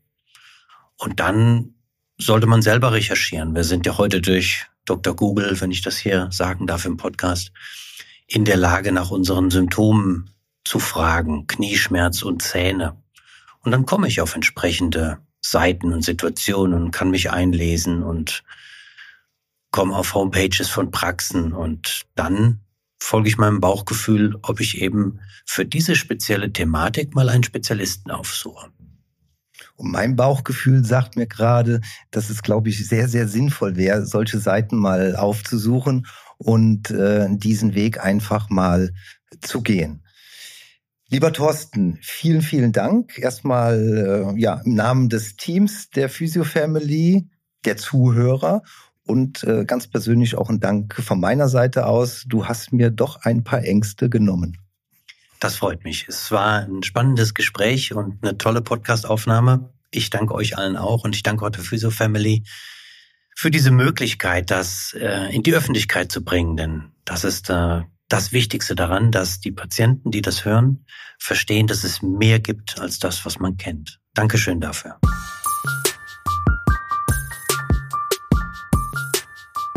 Und 0.96 1.20
dann 1.20 1.74
sollte 2.18 2.46
man 2.46 2.62
selber 2.62 2.92
recherchieren. 2.92 3.54
Wir 3.54 3.64
sind 3.64 3.86
ja 3.86 3.96
heute 3.96 4.20
durch 4.20 4.66
Dr. 4.84 5.16
Google, 5.16 5.60
wenn 5.60 5.70
ich 5.70 5.82
das 5.82 5.96
hier 5.96 6.28
sagen 6.30 6.66
darf 6.66 6.84
im 6.84 6.96
Podcast, 6.96 7.52
in 8.26 8.44
der 8.44 8.56
Lage, 8.56 8.92
nach 8.92 9.10
unseren 9.10 9.50
Symptomen 9.50 10.30
zu 10.64 10.78
fragen, 10.78 11.46
Knieschmerz 11.46 12.22
und 12.22 12.42
Zähne. 12.42 13.02
Und 13.60 13.72
dann 13.72 13.86
komme 13.86 14.08
ich 14.08 14.20
auf 14.20 14.34
entsprechende 14.34 15.18
Seiten 15.40 15.92
und 15.92 16.02
Situationen 16.02 16.82
und 16.82 16.90
kann 16.90 17.10
mich 17.10 17.30
einlesen 17.30 18.02
und 18.02 18.44
komme 19.70 19.94
auf 19.94 20.14
Homepages 20.14 20.68
von 20.68 20.90
Praxen 20.90 21.52
und 21.52 22.02
dann 22.14 22.60
folge 22.98 23.28
ich 23.28 23.38
meinem 23.38 23.60
Bauchgefühl, 23.60 24.36
ob 24.42 24.60
ich 24.60 24.80
eben 24.80 25.20
für 25.46 25.64
diese 25.64 25.96
spezielle 25.96 26.52
Thematik 26.52 27.14
mal 27.14 27.28
einen 27.28 27.44
Spezialisten 27.44 28.10
aufsuche. 28.10 28.70
Und 29.76 29.90
mein 29.90 30.16
Bauchgefühl 30.16 30.84
sagt 30.84 31.16
mir 31.16 31.26
gerade, 31.26 31.80
dass 32.10 32.28
es, 32.28 32.42
glaube 32.42 32.68
ich, 32.68 32.86
sehr, 32.86 33.08
sehr 33.08 33.26
sinnvoll 33.26 33.76
wäre, 33.76 34.04
solche 34.04 34.38
Seiten 34.38 34.76
mal 34.76 35.16
aufzusuchen 35.16 36.06
und 36.36 36.90
äh, 36.90 37.26
diesen 37.30 37.74
Weg 37.74 37.98
einfach 38.04 38.50
mal 38.50 38.92
zu 39.40 39.62
gehen. 39.62 40.04
Lieber 41.08 41.32
Thorsten, 41.32 41.98
vielen, 42.02 42.42
vielen 42.42 42.72
Dank. 42.72 43.18
Erstmal 43.18 44.34
äh, 44.36 44.40
ja, 44.40 44.60
im 44.64 44.74
Namen 44.74 45.08
des 45.08 45.36
Teams 45.36 45.90
der 45.90 46.08
Physio 46.08 46.44
Family, 46.44 47.28
der 47.64 47.76
Zuhörer 47.76 48.62
und 49.10 49.44
äh, 49.44 49.64
ganz 49.64 49.88
persönlich 49.88 50.36
auch 50.36 50.48
ein 50.48 50.60
Dank 50.60 50.94
von 50.94 51.20
meiner 51.20 51.48
Seite 51.48 51.86
aus. 51.86 52.24
Du 52.26 52.46
hast 52.46 52.72
mir 52.72 52.90
doch 52.90 53.16
ein 53.22 53.44
paar 53.44 53.64
Ängste 53.64 54.08
genommen. 54.08 54.56
Das 55.40 55.56
freut 55.56 55.84
mich. 55.84 56.06
Es 56.08 56.30
war 56.30 56.60
ein 56.60 56.82
spannendes 56.82 57.34
Gespräch 57.34 57.92
und 57.92 58.22
eine 58.22 58.38
tolle 58.38 58.62
Podcastaufnahme. 58.62 59.70
Ich 59.90 60.10
danke 60.10 60.34
euch 60.34 60.56
allen 60.56 60.76
auch 60.76 61.04
und 61.04 61.16
ich 61.16 61.22
danke 61.22 61.50
der 61.50 61.62
Physio 61.62 61.90
Family 61.90 62.44
für 63.34 63.50
diese 63.50 63.70
Möglichkeit, 63.70 64.50
das 64.50 64.94
äh, 64.98 65.34
in 65.34 65.42
die 65.42 65.54
Öffentlichkeit 65.54 66.12
zu 66.12 66.22
bringen. 66.22 66.56
Denn 66.56 66.92
das 67.04 67.24
ist 67.24 67.50
äh, 67.50 67.80
das 68.08 68.32
Wichtigste 68.32 68.74
daran, 68.74 69.10
dass 69.10 69.40
die 69.40 69.52
Patienten, 69.52 70.10
die 70.10 70.22
das 70.22 70.44
hören, 70.44 70.84
verstehen, 71.18 71.66
dass 71.66 71.84
es 71.84 72.02
mehr 72.02 72.38
gibt 72.38 72.78
als 72.78 72.98
das, 72.98 73.24
was 73.24 73.38
man 73.38 73.56
kennt. 73.56 73.98
Dankeschön 74.14 74.60
dafür. 74.60 74.98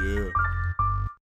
Yeah. 0.00 0.57